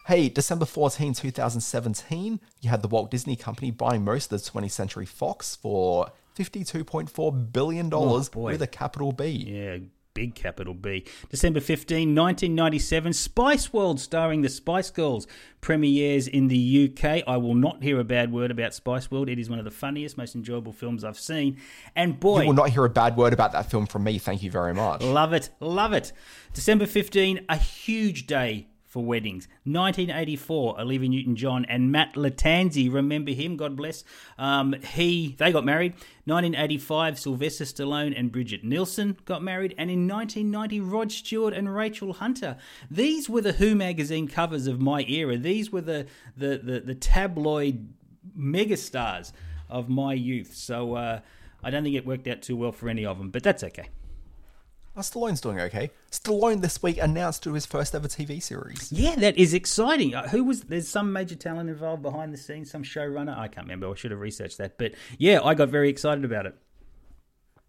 [0.05, 4.71] Hey, December 14, 2017, you had the Walt Disney Company buying most of the 20th
[4.71, 9.25] Century Fox for $52.4 billion Oh, with a capital B.
[9.27, 9.77] Yeah,
[10.13, 11.05] big capital B.
[11.29, 15.27] December 15, 1997, Spice World starring the Spice Girls
[15.61, 17.23] premieres in the UK.
[17.27, 19.29] I will not hear a bad word about Spice World.
[19.29, 21.57] It is one of the funniest, most enjoyable films I've seen.
[21.95, 24.17] And boy, You will not hear a bad word about that film from me.
[24.17, 25.01] Thank you very much.
[25.03, 26.11] Love it, love it.
[26.53, 28.67] December 15, a huge day
[28.98, 29.48] for weddings.
[29.66, 34.04] 1984, Olivia Newton-John and Matt Lattanzi, remember him, God bless.
[34.39, 35.91] Um, he They got married.
[36.26, 39.76] 1985, Sylvester Stallone and Brigitte Nielsen got married.
[39.78, 42.58] And in 1990, Rod Stewart and Rachel Hunter.
[42.89, 45.38] These were the Who magazine covers of my era.
[45.38, 47.93] These were the, the, the, the tabloid
[48.36, 49.32] megastars
[49.70, 50.56] of my youth.
[50.56, 51.20] So uh,
[51.64, 53.89] I don't think it worked out too well for any of them, but that's okay.
[54.98, 55.91] Oh, Stallone's doing okay.
[56.12, 58.91] Stallone this week announced to his first ever TV series.
[58.91, 60.16] Yeah, that is exciting.
[60.16, 63.38] Uh, Who was there's some major talent involved behind the scenes, some showrunner.
[63.38, 63.91] I can't remember.
[63.91, 64.80] I should have researched that.
[64.80, 66.56] But yeah, I got very excited about it.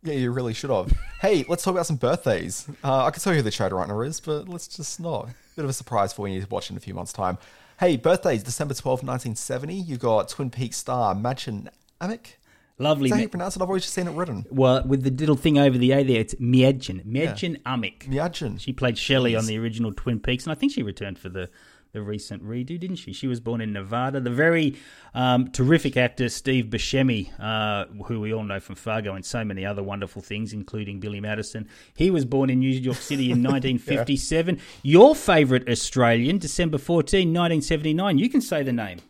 [0.02, 0.90] Yeah, you really should have.
[1.20, 2.66] hey, let's talk about some birthdays.
[2.82, 5.28] Uh, I can tell you who the showrunner is, but let's just not.
[5.54, 7.36] Bit of a surprise for when you watch in a few months' time.
[7.78, 9.74] Hey, birthdays, December 12, 1970.
[9.74, 11.68] You got Twin Peaks star Mädchen
[12.00, 12.37] Amick.
[12.78, 13.06] Lovely.
[13.06, 13.62] Is that how you pronounce it?
[13.62, 14.46] I've always just seen it written.
[14.50, 17.04] Well, with the little thing over the A there, it's Miedjen.
[17.04, 18.08] Miedjen Amick.
[18.08, 18.60] Miedjen.
[18.60, 21.50] She played Shelley on the original Twin Peaks, and I think she returned for the,
[21.90, 23.12] the recent redo, didn't she?
[23.12, 24.20] She was born in Nevada.
[24.20, 24.76] The very
[25.12, 29.66] um, terrific actor Steve Buscemi, uh, who we all know from Fargo and so many
[29.66, 31.68] other wonderful things, including Billy Madison.
[31.96, 34.60] He was born in New York City in 1957.
[34.82, 38.18] Your favourite Australian, December 14, 1979.
[38.18, 39.00] You can say the name.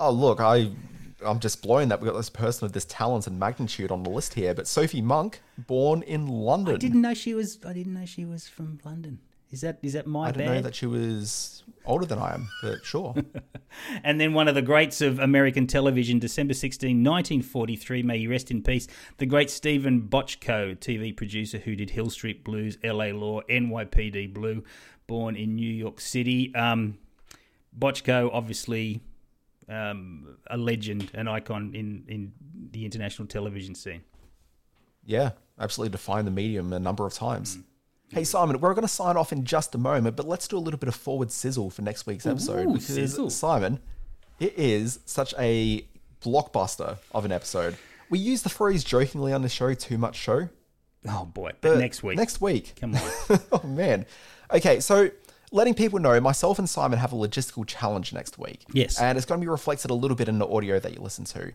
[0.00, 0.70] Oh, look, I,
[1.24, 4.10] I'm just blown that we've got this person of this talent and magnitude on the
[4.10, 4.54] list here.
[4.54, 6.74] But Sophie Monk, born in London.
[6.74, 7.58] I didn't know she was.
[7.66, 9.20] I didn't know she was from London.
[9.52, 10.54] Is that is that my I didn't bad?
[10.54, 13.14] know that she was older than I am, but sure.
[14.04, 18.50] and then one of the greats of American television, December 16, 1943, may he rest
[18.50, 23.42] in peace, the great Steven Bochco, TV producer who did Hill Street Blues, LA Law,
[23.42, 24.64] NYPD Blue,
[25.06, 26.54] born in New York City.
[26.54, 26.96] Um,
[27.78, 29.02] Bochco, obviously
[29.68, 32.32] um, a legend, an icon in, in
[32.70, 34.02] the international television scene.
[35.04, 37.58] Yeah, absolutely defined the medium a number of times.
[38.08, 40.60] Hey Simon, we're going to sign off in just a moment, but let's do a
[40.60, 43.30] little bit of forward sizzle for next week's episode Ooh, because sizzle.
[43.30, 43.80] Simon,
[44.38, 45.86] it is such a
[46.20, 47.76] blockbuster of an episode.
[48.10, 50.50] We use the phrase jokingly on the show, too much show.
[51.08, 52.18] Oh boy, but next week.
[52.18, 52.74] Next week.
[52.78, 53.40] Come on.
[53.52, 54.04] oh man.
[54.52, 55.10] Okay, so
[55.52, 58.64] letting people know, myself and Simon have a logistical challenge next week.
[58.72, 59.00] Yes.
[59.00, 61.24] And it's going to be reflected a little bit in the audio that you listen
[61.26, 61.52] to.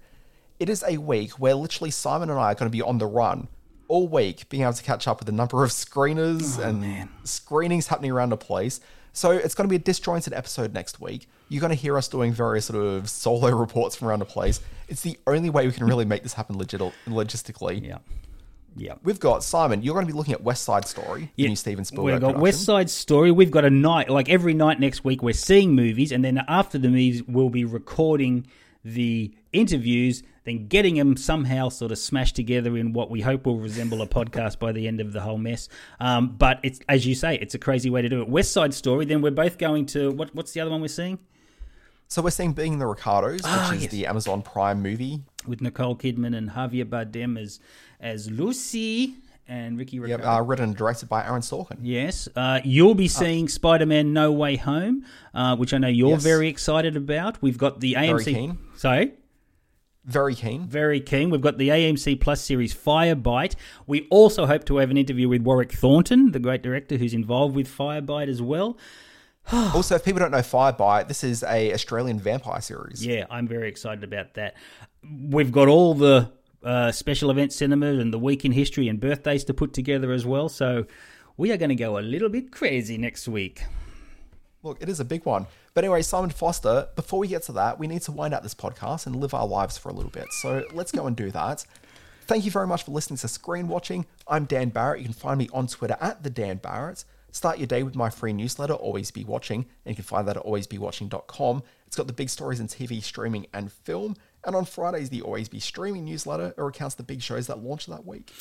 [0.60, 3.08] It is a week where literally Simon and I are going to be on the
[3.08, 3.48] run
[3.88, 7.88] all week, being able to catch up with a number of screeners oh, and screenings
[7.88, 8.80] happening around the place.
[9.14, 11.28] So it's going to be a disjointed episode next week.
[11.50, 14.60] You're going to hear us doing various sort of solo reports from around the place.
[14.90, 17.84] It's the only way we can really make this happen legit- logistically.
[17.84, 17.98] Yeah.
[18.78, 18.94] Yeah.
[19.04, 19.82] We've got Simon.
[19.82, 22.06] You're going to be looking at West Side Story, the new Steven Spielberg.
[22.06, 22.42] We've got production.
[22.42, 23.32] West Side Story.
[23.32, 26.78] We've got a night, like every night next week, we're seeing movies, and then after
[26.78, 28.48] the movies, we'll be recording
[28.84, 33.60] the interviews, then getting them somehow sort of smashed together in what we hope will
[33.60, 35.68] resemble a podcast by the end of the whole mess.
[36.00, 38.30] Um, but it's as you say, it's a crazy way to do it.
[38.30, 39.06] West Side Story.
[39.06, 40.34] Then we're both going to what?
[40.34, 41.20] What's the other one we're seeing?
[42.10, 43.92] So we're seeing Being the Ricardos, which is yes.
[43.92, 45.24] the Amazon Prime movie.
[45.46, 47.60] With Nicole Kidman and Javier Bardem as
[48.00, 49.16] as Lucy
[49.48, 50.28] and Ricky Yep, Ricardo.
[50.30, 51.78] uh, written and directed by Aaron Sorkin.
[51.82, 56.24] Yes, uh, you'll be seeing Spider-Man: No Way Home, uh, which I know you're Yes.
[56.24, 57.42] very excited about.
[57.42, 58.24] We've got the AMC.
[58.24, 58.58] Very keen.
[58.76, 59.12] Sorry.
[60.06, 60.68] Very keen.
[60.68, 61.30] Very keen.
[61.30, 63.56] We've got the AMC Plus series Firebite.
[63.88, 67.56] We also hope to have an interview with Warwick Thornton, the great director who's involved
[67.56, 68.78] with Firebite as well.
[69.52, 73.06] also, if people don't know Firebite, this is a Australian vampire series.
[73.06, 74.56] Yeah, I'm very excited about that.
[75.10, 76.32] We've got all the
[76.64, 80.26] uh, special event cinema and the week in history and birthdays to put together as
[80.26, 80.50] well.
[80.50, 80.86] So
[81.38, 83.64] we are going to go a little bit crazy next week.
[84.64, 85.48] Look, it is a big one.
[85.74, 88.56] But anyway, Simon Foster, before we get to that, we need to wind out this
[88.56, 90.26] podcast and live our lives for a little bit.
[90.42, 91.66] So let's go and do that.
[92.22, 94.06] Thank you very much for listening to Screen Watching.
[94.28, 95.00] I'm Dan Barrett.
[95.00, 97.06] You can find me on Twitter at the Dan Barrett.
[97.32, 100.38] Start your day with my free newsletter, Always Be Watching, and you can find that
[100.38, 101.64] at alwaysbewatching.com.
[101.86, 104.16] It's got the big stories in TV, streaming, and film.
[104.48, 107.86] And on Fridays, the Always Be Streaming newsletter it recounts the big shows that launch
[107.88, 108.32] that week.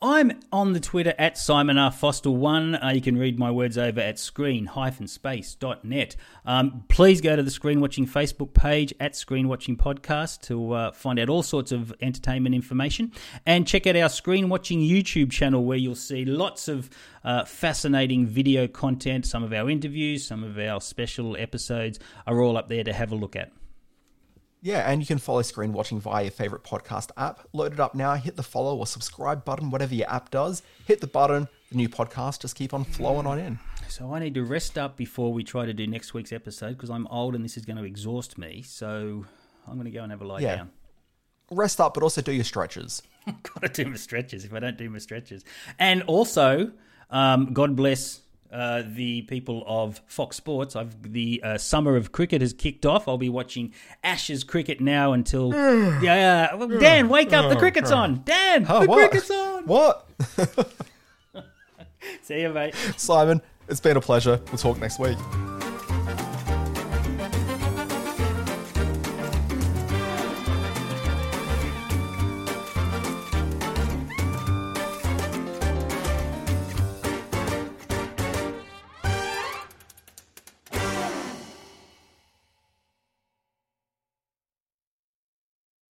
[0.00, 1.90] I'm on the Twitter at Simon R.
[1.90, 2.82] Foster1.
[2.82, 6.16] Uh, you can read my words over at screen-space.net.
[6.46, 10.92] Um, please go to the Screen Watching Facebook page at Screen Watching Podcast to uh,
[10.92, 13.12] find out all sorts of entertainment information.
[13.44, 16.88] And check out our Screen Watching YouTube channel where you'll see lots of
[17.22, 19.26] uh, fascinating video content.
[19.26, 23.12] Some of our interviews, some of our special episodes are all up there to have
[23.12, 23.52] a look at.
[24.62, 27.46] Yeah, and you can follow Screen Watching via your favorite podcast app.
[27.54, 30.62] Load it up now, hit the follow or subscribe button, whatever your app does.
[30.86, 33.58] Hit the button, the new podcast just keep on flowing on in.
[33.88, 36.90] So I need to rest up before we try to do next week's episode because
[36.90, 38.62] I'm old and this is going to exhaust me.
[38.62, 39.24] So
[39.66, 40.56] I'm going to go and have a lie Yeah.
[40.56, 40.70] down.
[41.50, 43.02] Rest up, but also do your stretches.
[43.26, 45.44] Got to do my stretches if I don't do my stretches.
[45.78, 46.70] And also,
[47.10, 48.20] um, God bless
[48.52, 50.76] uh, the people of Fox Sports.
[50.76, 53.08] I've the uh, summer of cricket has kicked off.
[53.08, 53.72] I'll be watching
[54.02, 55.52] Ashes cricket now until
[56.02, 56.54] yeah.
[56.54, 57.50] Well, Dan, wake up!
[57.50, 58.22] The cricket's on.
[58.24, 59.10] Dan, the what?
[59.10, 59.66] cricket's on.
[59.66, 60.08] What?
[62.22, 62.74] See you, mate.
[62.96, 64.40] Simon, it's been a pleasure.
[64.46, 65.18] We'll talk next week.